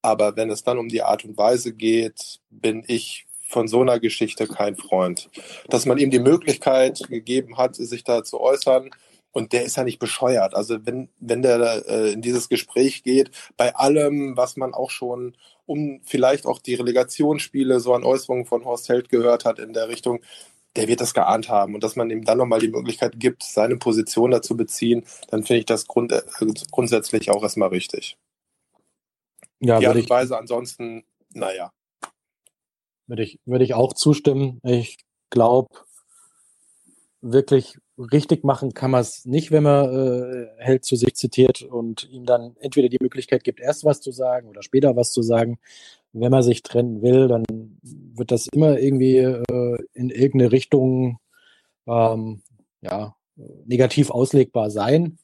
[0.01, 3.99] Aber wenn es dann um die Art und Weise geht, bin ich von so einer
[3.99, 5.29] Geschichte kein Freund.
[5.69, 8.91] Dass man ihm die Möglichkeit gegeben hat, sich da zu äußern,
[9.31, 10.55] und der ist ja nicht bescheuert.
[10.55, 15.35] Also wenn, wenn der äh, in dieses Gespräch geht, bei allem, was man auch schon
[15.65, 19.89] um vielleicht auch die Relegationsspiele so an Äußerungen von Horst Held gehört hat in der
[19.89, 20.21] Richtung,
[20.75, 21.75] der wird das geahnt haben.
[21.75, 25.59] Und dass man ihm dann nochmal die Möglichkeit gibt, seine Position dazu beziehen, dann finde
[25.59, 26.21] ich das grund, äh,
[26.71, 28.17] grundsätzlich auch erstmal richtig.
[29.59, 31.03] Ja, die Art und Weise ansonsten,
[31.33, 31.71] naja.
[33.07, 34.59] Würde ich, würde ich auch zustimmen.
[34.63, 34.97] Ich
[35.29, 35.69] glaube,
[37.21, 42.09] wirklich richtig machen kann man es nicht, wenn man äh, Held zu sich zitiert und
[42.09, 45.59] ihm dann entweder die Möglichkeit gibt, erst was zu sagen oder später was zu sagen.
[46.13, 47.43] Wenn man sich trennen will, dann
[47.83, 51.19] wird das immer irgendwie äh, in irgendeine Richtung
[51.87, 52.41] ähm,
[52.81, 53.15] ja,
[53.65, 55.17] negativ auslegbar sein.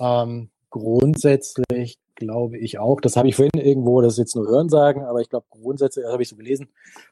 [0.00, 4.68] Ähm, grundsätzlich glaube ich auch, das habe ich vorhin irgendwo, das ist jetzt nur Hören
[4.68, 6.68] sagen, aber ich glaube grundsätzlich, das habe ich so gelesen,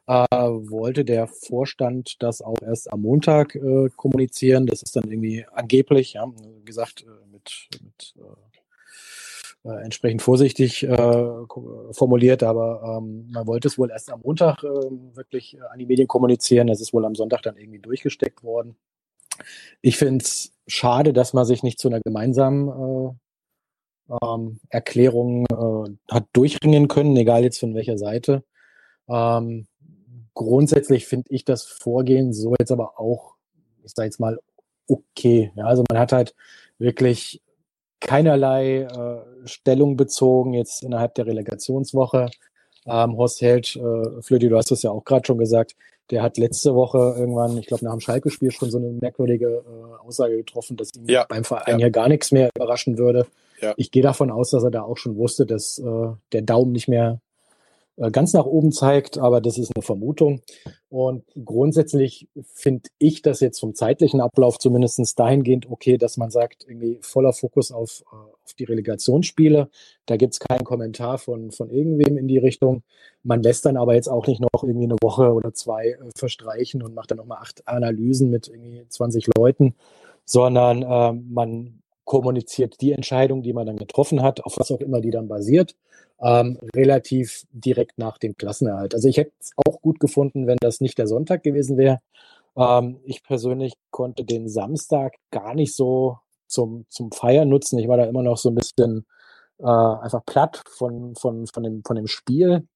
[0.06, 4.66] äh, wollte der Vorstand das auch erst am Montag äh, kommunizieren.
[4.66, 6.30] Das ist dann irgendwie angeblich, ja,
[6.64, 11.32] gesagt, äh, mit, mit äh, äh, entsprechend vorsichtig äh,
[11.92, 16.06] formuliert, aber ähm, man wollte es wohl erst am Montag äh, wirklich an die Medien
[16.06, 16.68] kommunizieren.
[16.68, 18.76] Das ist wohl am Sonntag dann irgendwie durchgesteckt worden.
[19.82, 23.18] Ich finde es schade, dass man sich nicht zu einer gemeinsamen
[24.22, 28.44] ähm, Erklärungen äh, hat durchringen können, egal jetzt von welcher Seite.
[29.08, 29.66] Ähm,
[30.34, 33.34] grundsätzlich finde ich das Vorgehen so jetzt aber auch,
[33.84, 34.38] ich sage jetzt mal,
[34.88, 35.52] okay.
[35.56, 36.34] Ja, also man hat halt
[36.78, 37.42] wirklich
[38.00, 42.30] keinerlei äh, Stellung bezogen jetzt innerhalb der Relegationswoche.
[42.86, 45.74] Ähm, Horst Held, äh, Flöti, du hast es ja auch gerade schon gesagt,
[46.10, 50.06] der hat letzte Woche irgendwann, ich glaube nach dem Schalke-Spiel schon so eine merkwürdige äh,
[50.06, 51.86] Aussage getroffen, dass ihn ja, beim Verein ja.
[51.86, 53.26] ja gar nichts mehr überraschen würde.
[53.60, 53.74] Ja.
[53.76, 56.88] Ich gehe davon aus, dass er da auch schon wusste, dass äh, der Daumen nicht
[56.88, 57.20] mehr
[57.96, 60.42] äh, ganz nach oben zeigt, aber das ist eine Vermutung.
[60.88, 66.64] Und grundsätzlich finde ich das jetzt vom zeitlichen Ablauf zumindestens dahingehend okay, dass man sagt,
[66.68, 69.70] irgendwie voller Fokus auf, äh, auf die Relegationsspiele.
[70.04, 72.82] Da gibt's keinen Kommentar von, von irgendwem in die Richtung.
[73.22, 76.82] Man lässt dann aber jetzt auch nicht noch irgendwie eine Woche oder zwei äh, verstreichen
[76.82, 79.74] und macht dann nochmal acht Analysen mit irgendwie 20 Leuten,
[80.24, 85.02] sondern äh, man kommuniziert die Entscheidung, die man dann getroffen hat, auf was auch immer
[85.02, 85.76] die dann basiert,
[86.22, 88.94] ähm, relativ direkt nach dem Klassenerhalt.
[88.94, 92.00] Also ich hätte es auch gut gefunden, wenn das nicht der Sonntag gewesen wäre.
[92.56, 97.78] Ähm, ich persönlich konnte den Samstag gar nicht so zum, zum Feiern nutzen.
[97.78, 99.04] Ich war da immer noch so ein bisschen
[99.58, 102.66] äh, einfach platt von, von, von, dem, von dem Spiel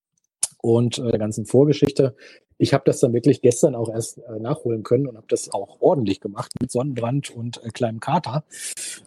[0.61, 2.15] und äh, der ganzen Vorgeschichte.
[2.61, 5.77] Ich habe das dann wirklich gestern auch erst äh, nachholen können und habe das auch
[5.81, 8.43] ordentlich gemacht mit Sonnenbrand und äh, kleinem Kater.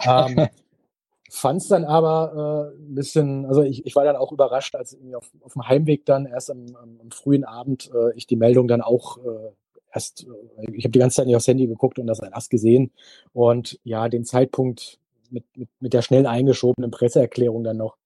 [0.04, 0.48] Ähm,
[1.30, 4.92] Fand es dann aber äh, ein bisschen, also ich, ich war dann auch überrascht, als
[4.92, 8.36] irgendwie auf, auf dem Heimweg dann erst am, am, am frühen Abend äh, ich die
[8.36, 9.52] Meldung dann auch äh,
[9.92, 12.90] erst, äh, ich habe die ganze Zeit nicht aufs Handy geguckt und das erst gesehen.
[13.32, 14.98] Und ja, den Zeitpunkt
[15.30, 17.96] mit, mit, mit der schnell eingeschobenen Presseerklärung dann noch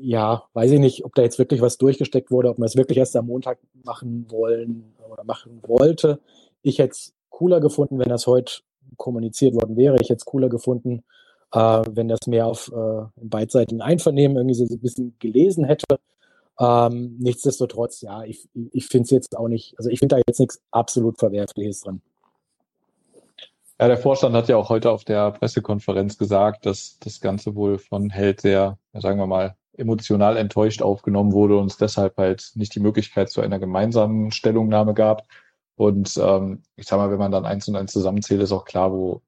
[0.00, 2.98] ja, weiß ich nicht, ob da jetzt wirklich was durchgesteckt wurde, ob man es wirklich
[2.98, 6.20] erst am Montag machen wollen oder machen wollte.
[6.62, 8.60] Ich hätte es cooler gefunden, wenn das heute
[8.96, 9.96] kommuniziert worden wäre.
[10.00, 11.04] Ich hätte es cooler gefunden,
[11.52, 15.98] äh, wenn das mehr auf äh, beidseitigen Einvernehmen irgendwie so ein bisschen gelesen hätte.
[16.60, 20.40] Ähm, nichtsdestotrotz, ja, ich, ich finde es jetzt auch nicht, also ich finde da jetzt
[20.40, 22.02] nichts absolut Verwerfliches dran.
[23.80, 27.78] Ja, der Vorstand hat ja auch heute auf der Pressekonferenz gesagt, dass das Ganze wohl
[27.78, 32.74] von Held sehr, sagen wir mal, emotional enttäuscht aufgenommen wurde und es deshalb halt nicht
[32.74, 35.26] die Möglichkeit zu einer gemeinsamen Stellungnahme gab.
[35.76, 38.92] Und ähm, ich sag mal, wenn man dann eins und eins zusammenzählt, ist auch klar,
[38.92, 39.22] wo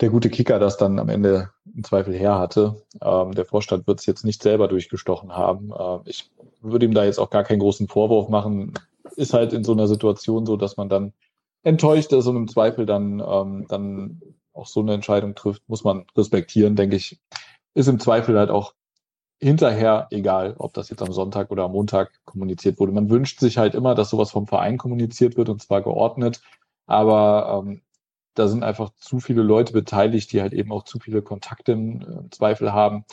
[0.00, 2.82] der gute Kicker das dann am Ende im Zweifel her hatte.
[3.00, 5.72] Ähm, der Vorstand wird es jetzt nicht selber durchgestochen haben.
[5.72, 6.30] Äh, ich
[6.60, 8.74] würde ihm da jetzt auch gar keinen großen Vorwurf machen.
[9.16, 11.12] Ist halt in so einer Situation so, dass man dann
[11.62, 14.20] enttäuscht ist und im Zweifel dann, ähm, dann
[14.52, 17.20] auch so eine Entscheidung trifft, muss man respektieren, denke ich.
[17.74, 18.74] Ist im Zweifel halt auch
[19.40, 22.92] hinterher egal, ob das jetzt am Sonntag oder am Montag kommuniziert wurde.
[22.92, 26.40] Man wünscht sich halt immer, dass sowas vom Verein kommuniziert wird und zwar geordnet.
[26.86, 27.82] Aber ähm,
[28.34, 32.02] da sind einfach zu viele Leute beteiligt, die halt eben auch zu viele Kontakte im,
[32.02, 33.04] äh, Zweifel haben.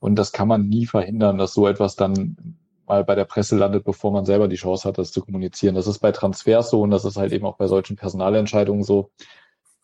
[0.00, 3.84] Und das kann man nie verhindern, dass so etwas dann mal bei der Presse landet,
[3.84, 5.74] bevor man selber die Chance hat, das zu kommunizieren.
[5.74, 9.10] Das ist bei Transfers so und das ist halt eben auch bei solchen Personalentscheidungen so.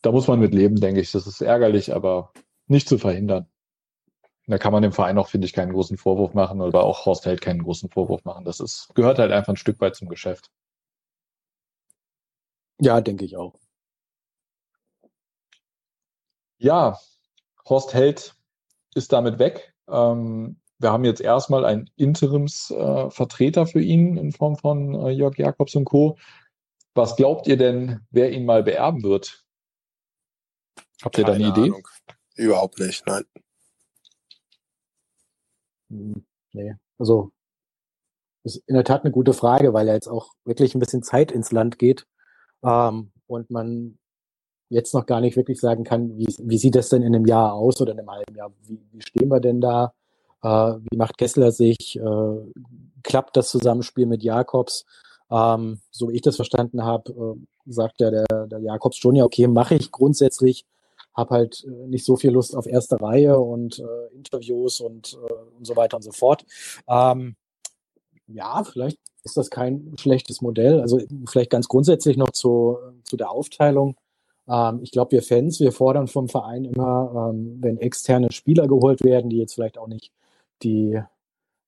[0.03, 1.12] Da muss man mit leben, denke ich.
[1.12, 2.32] Das ist ärgerlich, aber
[2.68, 3.47] nicht zu verhindern.
[4.49, 7.26] Da kann man dem Verein auch, finde ich, keinen großen Vorwurf machen oder auch Horst
[7.26, 8.44] Held keinen großen Vorwurf machen.
[8.44, 10.51] Das ist, gehört halt einfach ein Stück weit zum Geschäft.
[12.80, 13.59] Ja, denke ich auch.
[16.59, 16.99] Ja,
[17.68, 18.36] Horst Held
[18.94, 19.74] ist damit weg.
[19.88, 25.36] Ähm, wir haben jetzt erstmal einen Interimsvertreter äh, für ihn in Form von äh, Jörg
[25.38, 26.18] Jakobs und Co.
[26.94, 29.44] Was glaubt ihr denn, wer ihn mal beerben wird?
[31.03, 31.70] Habt ihr Keine da eine Idee?
[31.70, 31.88] Ahnung.
[32.36, 33.24] Überhaupt nicht, nein.
[35.91, 37.32] Hm, nee, also
[38.45, 41.32] ist in der Tat eine gute Frage, weil er jetzt auch wirklich ein bisschen Zeit
[41.32, 42.07] ins Land geht
[42.64, 43.99] ähm, und man
[44.68, 47.53] jetzt noch gar nicht wirklich sagen kann, wie, wie sieht das denn in einem Jahr
[47.55, 48.53] aus oder in einem halben Jahr?
[48.62, 49.93] Wie, wie stehen wir denn da?
[50.43, 50.49] Äh,
[50.91, 51.97] wie macht Kessler sich?
[51.97, 52.53] Äh,
[53.03, 54.84] klappt das Zusammenspiel mit Jakobs?
[55.30, 59.24] Ähm, so wie ich das verstanden habe, äh, sagt ja der, der Jakobs schon, ja,
[59.24, 60.64] okay, mache ich grundsätzlich,
[61.16, 65.56] habe halt äh, nicht so viel Lust auf erste Reihe und äh, Interviews und, äh,
[65.56, 66.44] und so weiter und so fort.
[66.88, 67.36] Ähm,
[68.26, 70.80] ja, vielleicht ist das kein schlechtes Modell.
[70.80, 73.96] Also vielleicht ganz grundsätzlich noch zu, zu der Aufteilung.
[74.48, 79.02] Ähm, ich glaube, wir Fans, wir fordern vom Verein immer, ähm, wenn externe Spieler geholt
[79.04, 80.12] werden, die jetzt vielleicht auch nicht
[80.62, 81.00] die,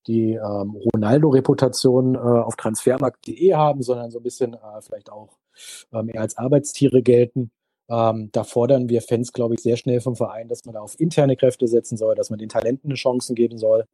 [0.07, 5.39] die ähm, Ronaldo-Reputation äh, auf transfermarkt.de haben, sondern so ein bisschen äh, vielleicht auch
[5.93, 7.51] ähm, eher als Arbeitstiere gelten.
[7.89, 10.99] Ähm, da fordern wir Fans, glaube ich, sehr schnell vom Verein, dass man da auf
[11.01, 13.85] interne Kräfte setzen soll, dass man den Talenten eine Chancen geben soll.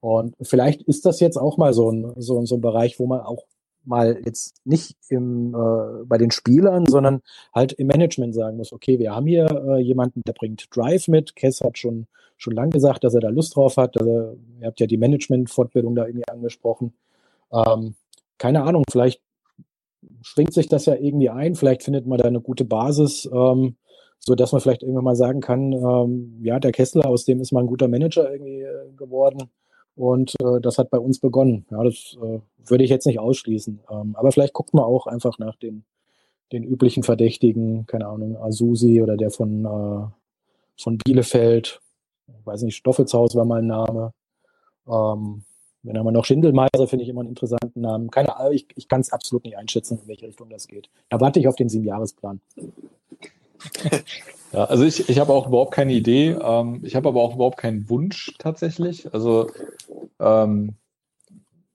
[0.00, 3.20] Und vielleicht ist das jetzt auch mal so ein, so, so ein Bereich, wo man
[3.20, 3.44] auch
[3.84, 7.22] mal jetzt nicht im, äh, bei den Spielern, sondern
[7.54, 11.34] halt im Management sagen muss, okay, wir haben hier äh, jemanden, der bringt Drive mit.
[11.34, 13.98] Kess hat schon, schon lange gesagt, dass er da Lust drauf hat.
[13.98, 16.92] Also, ihr habt ja die Management-Fortbildung da irgendwie angesprochen.
[17.52, 17.94] Ähm,
[18.38, 19.20] keine Ahnung, vielleicht
[20.22, 23.76] schwingt sich das ja irgendwie ein, vielleicht findet man da eine gute Basis, ähm,
[24.18, 27.52] so dass man vielleicht irgendwann mal sagen kann, ähm, ja, der Kessler, aus dem ist
[27.52, 29.50] mal ein guter Manager irgendwie äh, geworden.
[29.96, 31.66] Und äh, das hat bei uns begonnen.
[31.70, 33.80] Ja, das äh, würde ich jetzt nicht ausschließen.
[33.90, 35.84] Ähm, aber vielleicht guckt man auch einfach nach den,
[36.52, 41.80] den üblichen Verdächtigen, keine Ahnung, Asusi oder der von, äh, von Bielefeld.
[42.28, 44.12] Ich weiß nicht, Stoffelshaus war mal ein Name.
[44.88, 45.44] Ähm,
[45.82, 48.10] wenn haben wir noch Schindelmeiser, finde ich immer einen interessanten Namen.
[48.10, 50.90] Keine Ahnung, ich, ich kann es absolut nicht einschätzen, in welche Richtung das geht.
[51.08, 52.40] Da warte ich auf den Siebenjahresplan.
[54.52, 56.30] Ja, also ich, ich habe auch überhaupt keine Idee.
[56.30, 59.12] Ähm, ich habe aber auch überhaupt keinen Wunsch tatsächlich.
[59.14, 59.50] Also
[60.18, 60.74] ähm,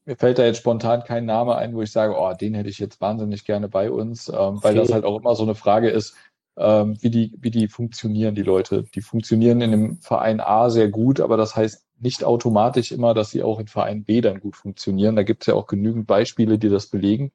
[0.05, 2.79] mir fällt da jetzt spontan kein Name ein, wo ich sage, oh, den hätte ich
[2.79, 6.15] jetzt wahnsinnig gerne bei uns, ähm, weil das halt auch immer so eine Frage ist,
[6.57, 8.83] ähm, wie, die, wie die funktionieren, die Leute.
[8.93, 13.31] Die funktionieren in dem Verein A sehr gut, aber das heißt nicht automatisch immer, dass
[13.31, 15.15] sie auch in Verein B dann gut funktionieren.
[15.15, 17.31] Da gibt es ja auch genügend Beispiele, die das belegen.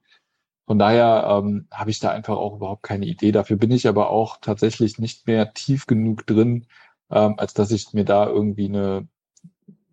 [0.67, 3.33] Von daher ähm, habe ich da einfach auch überhaupt keine Idee.
[3.33, 6.67] Dafür bin ich aber auch tatsächlich nicht mehr tief genug drin,
[7.11, 9.09] ähm, als dass ich mir da irgendwie eine,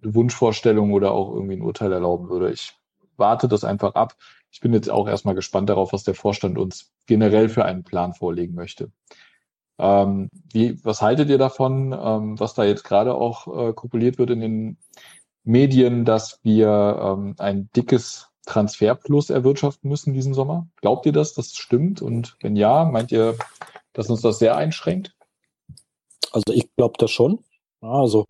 [0.04, 2.52] eine Wunschvorstellung oder auch irgendwie ein Urteil erlauben würde.
[2.52, 2.78] Ich
[3.16, 4.16] warte das einfach ab.
[4.52, 8.14] Ich bin jetzt auch erstmal gespannt darauf, was der Vorstand uns generell für einen Plan
[8.14, 8.92] vorlegen möchte.
[9.80, 14.32] Ähm, wie, was haltet ihr davon, ähm, was da jetzt gerade auch äh, kopuliert wird
[14.32, 14.78] in den
[15.44, 20.68] Medien, dass wir ähm, ein dickes Transferplus erwirtschaften müssen diesen Sommer?
[20.82, 22.02] Glaubt ihr das, das stimmt?
[22.02, 23.36] Und wenn ja, meint ihr,
[23.94, 25.16] dass uns das sehr einschränkt?
[26.32, 27.44] Also ich glaube das schon.
[27.82, 28.26] Also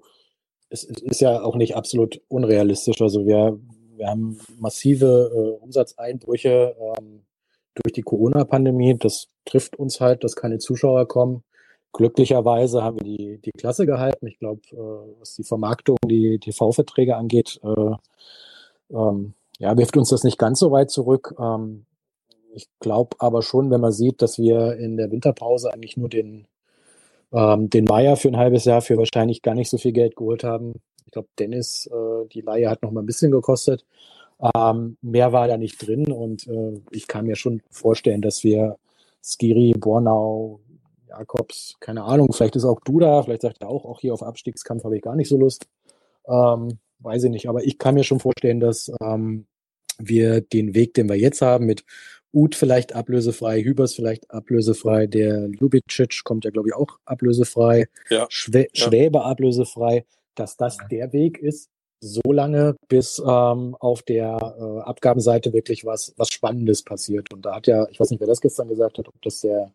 [0.69, 3.01] es, es, ist ja auch nicht absolut unrealistisch.
[3.01, 3.59] Also wir,
[3.95, 7.21] wir haben massive äh, Umsatzeinbrüche ähm,
[7.83, 8.97] durch die Corona-Pandemie.
[8.97, 11.43] Das trifft uns halt, dass keine Zuschauer kommen.
[11.93, 14.27] Glücklicherweise haben wir die, die Klasse gehalten.
[14.27, 17.95] Ich glaube, äh, was die Vermarktung, die TV-Verträge angeht, äh,
[18.93, 21.33] ähm, ja, wirft uns das nicht ganz so weit zurück.
[21.39, 21.85] Ähm,
[22.53, 26.47] ich glaube aber schon, wenn man sieht, dass wir in der Winterpause eigentlich nur den,
[27.31, 30.43] ähm, den Meier für ein halbes Jahr für wahrscheinlich gar nicht so viel Geld geholt
[30.43, 30.73] haben.
[31.05, 33.85] Ich glaube, Dennis, äh, die Leihe hat noch mal ein bisschen gekostet.
[34.55, 38.77] Ähm, mehr war da nicht drin und äh, ich kann mir schon vorstellen, dass wir
[39.23, 40.59] Skiri, Bornau,
[41.07, 44.83] Jakobs, keine Ahnung, vielleicht ist auch Duda, vielleicht sagt er auch, auch hier auf Abstiegskampf
[44.83, 45.65] habe ich gar nicht so Lust.
[46.27, 49.47] Ähm, weiß ich nicht, aber ich kann mir schon vorstellen, dass ähm,
[49.97, 51.83] wir den Weg, den wir jetzt haben, mit
[52.33, 58.27] Uth vielleicht ablösefrei, Hübers vielleicht ablösefrei, der Ljubicic kommt ja, glaube ich, auch ablösefrei, ja.
[58.29, 58.85] Schwä ja.
[58.85, 61.69] Schwäbe ablösefrei, dass das der Weg ist,
[61.99, 67.33] so lange, bis ähm, auf der äh, Abgabenseite wirklich was, was Spannendes passiert.
[67.33, 69.71] Und da hat ja, ich weiß nicht, wer das gestern gesagt hat, ob das der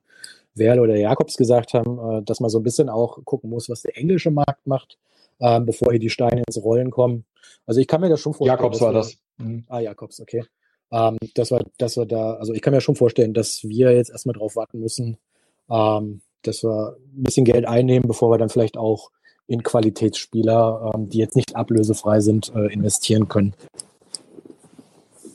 [0.54, 3.82] Werl oder Jakobs gesagt haben, äh, dass man so ein bisschen auch gucken muss, was
[3.82, 4.98] der englische Markt macht.
[5.42, 7.24] ähm, bevor hier die Steine ins Rollen kommen.
[7.66, 8.58] Also ich kann mir das schon vorstellen.
[8.58, 9.16] Jakobs war wir, das.
[9.38, 9.64] Mhm.
[9.68, 10.44] Ah, Jakobs, okay.
[10.90, 14.10] Ähm, dass, wir, dass wir da, also ich kann mir schon vorstellen, dass wir jetzt
[14.10, 15.18] erstmal drauf warten müssen,
[15.70, 19.10] ähm, dass wir ein bisschen Geld einnehmen, bevor wir dann vielleicht auch
[19.46, 23.54] in Qualitätsspieler, ähm, die jetzt nicht ablösefrei sind, äh, investieren können.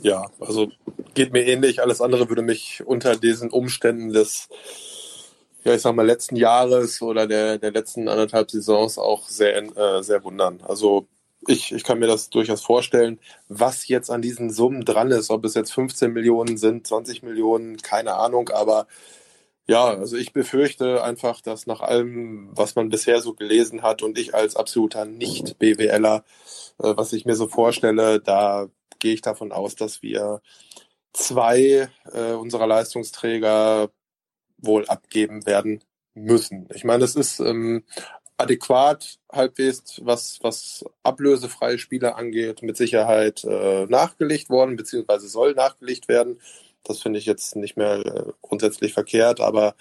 [0.02, 0.70] Ja, also
[1.14, 1.82] geht mir ähnlich.
[1.82, 4.50] Alles andere würde mich unter diesen Umständen des,
[5.64, 10.04] ja, ich sag mal, letzten Jahres oder der, der letzten anderthalb Saisons auch sehr, äh,
[10.04, 10.62] sehr wundern.
[10.68, 11.08] Also
[11.46, 15.46] ich, ich kann mir das durchaus vorstellen, was jetzt an diesen Summen dran ist, ob
[15.46, 18.88] es jetzt 15 Millionen sind, 20 Millionen, keine Ahnung, aber
[19.68, 24.18] ja, also ich befürchte einfach, dass nach allem, was man bisher so gelesen hat und
[24.18, 26.24] ich als absoluter Nicht-BWLer,
[26.80, 30.42] äh, was ich mir so vorstelle, da gehe ich davon aus, dass wir
[31.14, 33.90] zwei äh, unserer Leistungsträger
[34.58, 36.68] wohl abgeben werden müssen.
[36.74, 37.84] Ich meine, es ist ähm,
[38.38, 46.08] adäquat halbwegs, was, was ablösefreie Spieler angeht, mit Sicherheit äh, nachgelegt worden, beziehungsweise soll nachgelegt
[46.08, 46.40] werden.
[46.90, 49.76] Das finde ich jetzt nicht mehr äh, grundsätzlich verkehrt, aber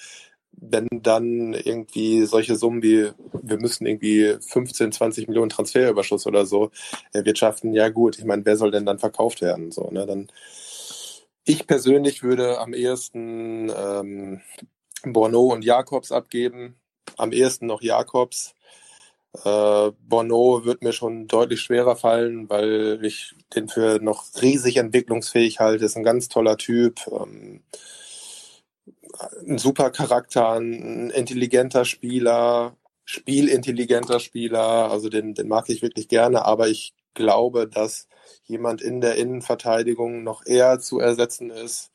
[0.59, 6.71] wenn dann irgendwie solche Summen wie, wir müssen irgendwie 15, 20 Millionen Transferüberschuss oder so
[7.13, 9.71] erwirtschaften, ja gut, ich meine, wer soll denn dann verkauft werden?
[9.71, 10.07] So, ne?
[10.07, 10.29] Dann
[11.45, 14.41] ich persönlich würde am ehesten ähm,
[15.05, 16.81] Borneau und Jakobs abgeben.
[17.17, 18.56] Am ehesten noch Jakobs.
[19.45, 25.61] Äh, Bono wird mir schon deutlich schwerer fallen, weil ich den für noch riesig entwicklungsfähig
[25.61, 25.85] halte.
[25.85, 27.01] Ist ein ganz toller Typ.
[27.09, 27.63] Ähm,
[29.47, 34.91] ein super Charakter, ein intelligenter Spieler, spielintelligenter Spieler.
[34.91, 38.09] Also den, den mag ich wirklich gerne, aber ich glaube, dass
[38.45, 41.91] jemand in der Innenverteidigung noch eher zu ersetzen ist.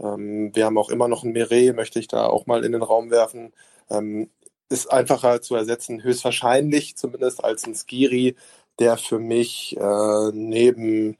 [0.00, 2.82] Ähm, wir haben auch immer noch einen Meret, möchte ich da auch mal in den
[2.82, 3.52] Raum werfen.
[3.90, 4.30] Ähm,
[4.68, 8.36] ist einfacher zu ersetzen, höchstwahrscheinlich zumindest als ein Skiri,
[8.78, 11.18] der für mich äh, neben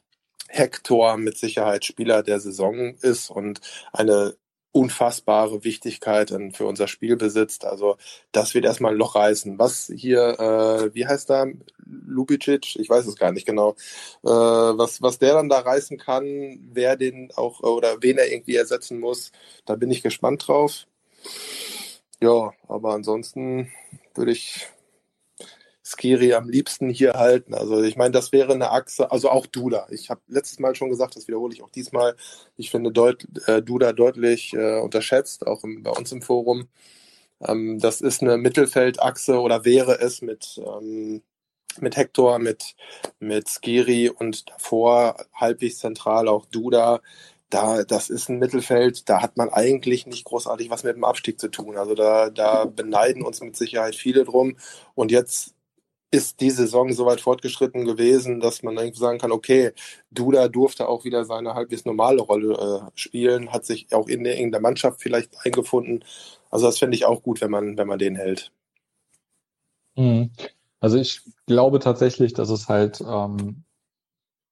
[0.48, 3.60] Hector mit Sicherheit Spieler der Saison ist und
[3.92, 4.36] eine
[4.72, 7.64] unfassbare Wichtigkeit für unser Spiel besitzt.
[7.66, 7.96] Also
[8.32, 9.58] das wird erstmal ein Loch reißen.
[9.58, 11.46] Was hier, äh, wie heißt da,
[11.84, 12.76] Lubicic?
[12.76, 13.76] Ich weiß es gar nicht genau.
[14.24, 18.56] Äh, was, was der dann da reißen kann, wer den auch oder wen er irgendwie
[18.56, 19.30] ersetzen muss,
[19.66, 20.86] da bin ich gespannt drauf.
[22.22, 23.72] Ja, aber ansonsten
[24.14, 24.68] würde ich
[25.82, 27.52] Skiri am liebsten hier halten.
[27.52, 29.88] Also ich meine, das wäre eine Achse, also auch Duda.
[29.90, 32.14] Ich habe letztes Mal schon gesagt, das wiederhole ich auch diesmal.
[32.56, 36.68] Ich finde deut, äh, Duda deutlich äh, unterschätzt, auch im, bei uns im Forum.
[37.40, 41.22] Ähm, das ist eine Mittelfeldachse oder wäre es mit, ähm,
[41.80, 42.76] mit Hector, mit,
[43.18, 47.00] mit Skiri und davor halbwegs zentral auch Duda
[47.52, 51.38] da, das ist ein Mittelfeld, da hat man eigentlich nicht großartig was mit dem Abstieg
[51.38, 51.76] zu tun.
[51.76, 54.56] Also da, da beneiden uns mit Sicherheit viele drum.
[54.94, 55.54] Und jetzt
[56.10, 59.72] ist die Saison so weit fortgeschritten gewesen, dass man irgendwie sagen kann, okay,
[60.10, 64.36] Duda durfte auch wieder seine halbwegs normale Rolle äh, spielen, hat sich auch in der,
[64.36, 66.04] in der Mannschaft vielleicht eingefunden.
[66.50, 68.50] Also das fände ich auch gut, wenn man, wenn man den hält.
[69.96, 70.30] Mhm.
[70.80, 73.64] Also ich glaube tatsächlich, dass es halt ähm,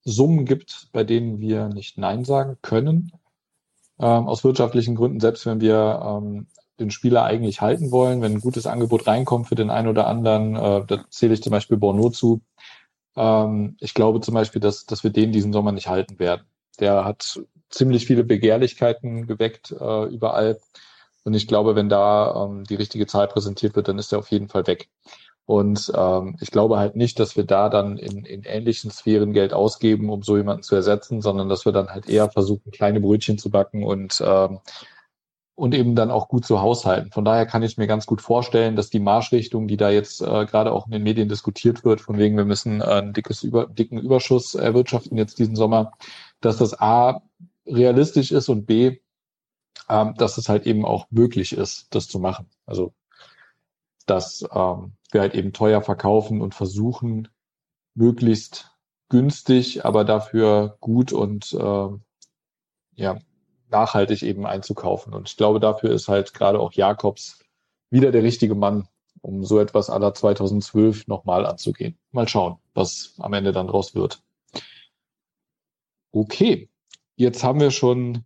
[0.05, 3.13] Summen gibt, bei denen wir nicht Nein sagen können,
[3.99, 6.47] ähm, aus wirtschaftlichen Gründen, selbst wenn wir ähm,
[6.79, 10.57] den Spieler eigentlich halten wollen, wenn ein gutes Angebot reinkommt für den einen oder anderen,
[10.57, 12.41] äh, da zähle ich zum Beispiel Borno zu.
[13.17, 16.47] Ähm, ich glaube zum Beispiel, dass, dass wir den diesen Sommer nicht halten werden.
[16.79, 20.59] Der hat ziemlich viele Begehrlichkeiten geweckt äh, überall.
[21.25, 24.31] Und ich glaube, wenn da ähm, die richtige Zahl präsentiert wird, dann ist er auf
[24.31, 24.89] jeden Fall weg.
[25.47, 29.53] Und ähm, ich glaube halt nicht, dass wir da dann in, in ähnlichen Sphären Geld
[29.53, 33.37] ausgeben, um so jemanden zu ersetzen, sondern dass wir dann halt eher versuchen, kleine Brötchen
[33.39, 34.61] zu backen und ähm,
[35.61, 37.11] und eben dann auch gut zu haushalten.
[37.13, 40.47] Von daher kann ich mir ganz gut vorstellen, dass die Marschrichtung, die da jetzt äh,
[40.47, 43.67] gerade auch in den Medien diskutiert wird, von wegen wir müssen äh, ein dickes Über,
[43.67, 45.93] dicken Überschuss erwirtschaften jetzt diesen Sommer,
[46.41, 47.21] dass das A
[47.67, 49.01] realistisch ist und B,
[49.91, 52.49] ähm, dass es halt eben auch möglich ist, das zu machen.
[52.65, 52.95] Also
[54.11, 57.29] dass ähm, wir halt eben teuer verkaufen und versuchen,
[57.95, 58.77] möglichst
[59.09, 61.89] günstig, aber dafür gut und äh,
[62.97, 63.19] ja,
[63.71, 65.15] nachhaltig eben einzukaufen.
[65.15, 67.39] Und ich glaube, dafür ist halt gerade auch Jakobs
[67.91, 68.89] wieder der richtige Mann,
[69.23, 71.97] um so etwas aller 2012 nochmal anzugehen.
[72.11, 74.23] Mal schauen, was am Ende dann draus wird.
[76.13, 76.69] Okay,
[77.15, 78.25] jetzt haben wir schon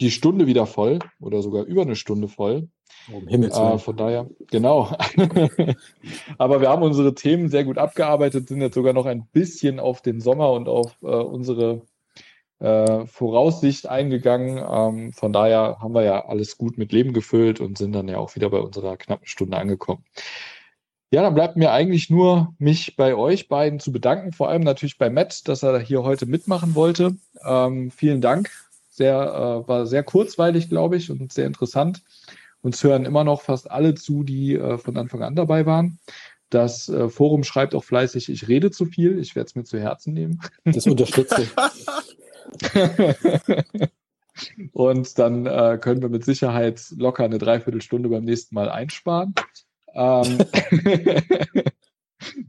[0.00, 2.68] die Stunde wieder voll oder sogar über eine Stunde voll.
[3.12, 3.72] Um Himmels Willen.
[3.72, 4.96] Äh, von daher, genau.
[6.38, 10.02] Aber wir haben unsere Themen sehr gut abgearbeitet, sind jetzt sogar noch ein bisschen auf
[10.02, 11.82] den Sommer und auf äh, unsere
[12.60, 14.64] äh, Voraussicht eingegangen.
[14.70, 18.18] Ähm, von daher haben wir ja alles gut mit Leben gefüllt und sind dann ja
[18.18, 20.04] auch wieder bei unserer knappen Stunde angekommen.
[21.10, 24.96] Ja, dann bleibt mir eigentlich nur, mich bei euch beiden zu bedanken, vor allem natürlich
[24.96, 27.16] bei Matt, dass er hier heute mitmachen wollte.
[27.44, 28.50] Ähm, vielen Dank.
[28.88, 29.16] Sehr,
[29.64, 32.02] äh, war sehr kurzweilig, glaube ich, und sehr interessant.
[32.62, 35.98] Uns hören immer noch fast alle zu, die äh, von Anfang an dabei waren.
[36.48, 39.18] Das äh, Forum schreibt auch fleißig, ich rede zu viel.
[39.18, 40.40] Ich werde es mir zu Herzen nehmen.
[40.64, 41.50] Das unterstütze ich.
[44.72, 49.34] Und dann äh, können wir mit Sicherheit locker eine Dreiviertelstunde beim nächsten Mal einsparen.
[49.94, 50.38] Ähm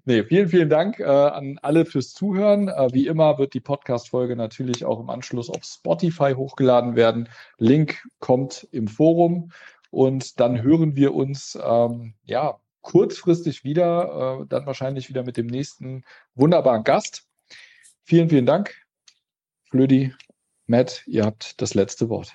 [0.06, 2.68] nee, vielen, vielen Dank äh, an alle fürs Zuhören.
[2.68, 7.30] Äh, wie immer wird die Podcast-Folge natürlich auch im Anschluss auf Spotify hochgeladen werden.
[7.58, 9.52] Link kommt im Forum.
[9.94, 15.46] Und dann hören wir uns ähm, ja kurzfristig wieder, äh, dann wahrscheinlich wieder mit dem
[15.46, 17.28] nächsten wunderbaren Gast.
[18.04, 18.74] Vielen, vielen Dank.
[19.70, 20.12] Flödi,
[20.66, 22.34] Matt, ihr habt das letzte Wort.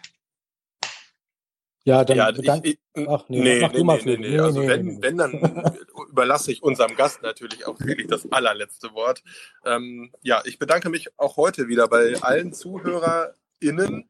[1.82, 4.28] Ja, dann ja, bedank ich, ich, Ach, nee, nee, mach nee, du mal nee, nee,
[4.28, 4.38] nee.
[4.38, 5.32] Also wenn, wenn, dann
[6.10, 9.24] überlasse ich unserem Gast natürlich auch wirklich das allerletzte Wort.
[9.64, 12.52] Ähm, ja, ich bedanke mich auch heute wieder bei allen
[13.60, 14.08] ZuhörerInnen,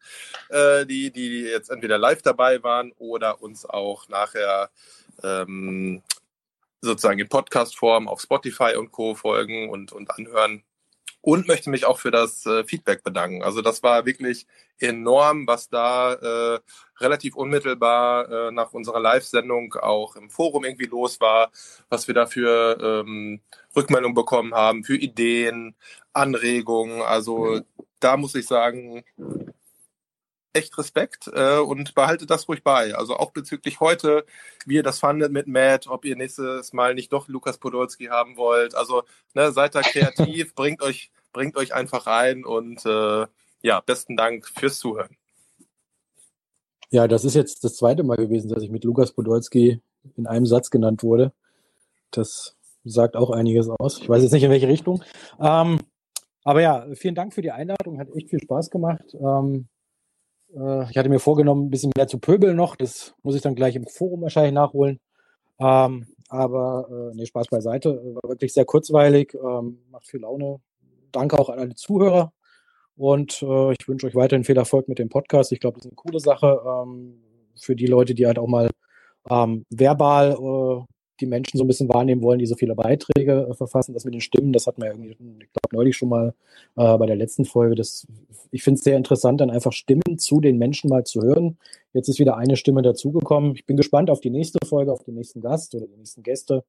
[0.51, 4.71] äh, die, die jetzt entweder live dabei waren oder uns auch nachher
[5.23, 6.03] ähm,
[6.81, 9.15] sozusagen in Podcast-Form auf Spotify und Co.
[9.15, 10.63] folgen und, und anhören
[11.21, 13.43] und möchte mich auch für das äh, Feedback bedanken.
[13.43, 14.47] Also das war wirklich
[14.79, 16.61] enorm, was da äh,
[17.01, 21.51] relativ unmittelbar äh, nach unserer Live-Sendung auch im Forum irgendwie los war,
[21.89, 23.41] was wir da für ähm,
[23.75, 25.75] Rückmeldungen bekommen haben, für Ideen,
[26.13, 27.03] Anregungen.
[27.03, 27.63] Also
[28.01, 29.05] da muss ich sagen,
[30.53, 32.95] echt Respekt äh, und behaltet das ruhig bei.
[32.95, 34.25] Also auch bezüglich heute,
[34.67, 38.37] wie ihr das fandet mit Matt, ob ihr nächstes Mal nicht doch Lukas Podolski haben
[38.37, 38.75] wollt.
[38.75, 43.27] Also ne, seid da kreativ, bringt euch, bringt euch einfach rein und äh,
[43.63, 45.17] ja, besten Dank fürs Zuhören.
[46.91, 49.81] Ja, das ist jetzt das zweite Mal gewesen, dass ich mit Lukas Podolski
[50.17, 51.33] in einem Satz genannt wurde.
[52.11, 53.99] Das sagt auch einiges aus.
[54.01, 55.05] Ich weiß jetzt nicht in welche Richtung.
[55.39, 55.81] Ähm,
[56.45, 57.99] aber ja, vielen Dank für die Einladung.
[57.99, 59.15] Hat echt viel Spaß gemacht.
[59.15, 59.69] Ähm,
[60.55, 62.77] äh, ich hatte mir vorgenommen, ein bisschen mehr zu pöbeln noch.
[62.77, 65.01] Das muss ich dann gleich im Forum wahrscheinlich nachholen.
[65.59, 68.01] Ähm, aber äh, nee, Spaß beiseite.
[68.23, 70.61] War wirklich sehr kurzweilig, ähm, macht viel Laune.
[71.13, 72.33] Danke auch an alle Zuhörer.
[72.97, 75.53] Und äh, ich wünsche euch weiterhin viel Erfolg mit dem Podcast.
[75.53, 77.23] Ich glaube, das ist eine coole Sache ähm,
[77.57, 78.71] für die Leute, die halt auch mal
[79.31, 80.85] ähm, verbal äh,
[81.21, 83.95] die Menschen so ein bisschen wahrnehmen wollen, die so viele Beiträge äh, verfassen.
[83.95, 86.35] Das mit den Stimmen, das hat man ja irgendwie, ich glaube, neulich schon mal
[86.77, 87.75] äh, bei der letzten Folge.
[87.75, 88.07] Das,
[88.51, 91.59] ich finde es sehr interessant, dann einfach Stimmen zu den Menschen mal zu hören.
[91.93, 93.55] Jetzt ist wieder eine Stimme dazugekommen.
[93.55, 96.65] Ich bin gespannt auf die nächste Folge, auf den nächsten Gast oder die nächsten Gäste.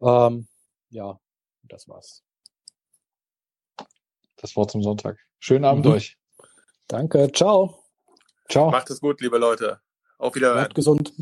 [0.00, 0.46] Ähm,
[0.90, 1.18] ja,
[1.62, 2.22] das war's.
[4.36, 5.18] Das Wort zum Sonntag.
[5.38, 5.92] Schönen Abend mhm.
[5.92, 6.16] euch.
[6.86, 7.78] Danke, ciao.
[8.48, 8.70] Ciao.
[8.70, 9.80] Macht es gut, liebe Leute.
[10.18, 10.58] Auf Wiedersehen.
[10.58, 11.12] Bleibt gesund.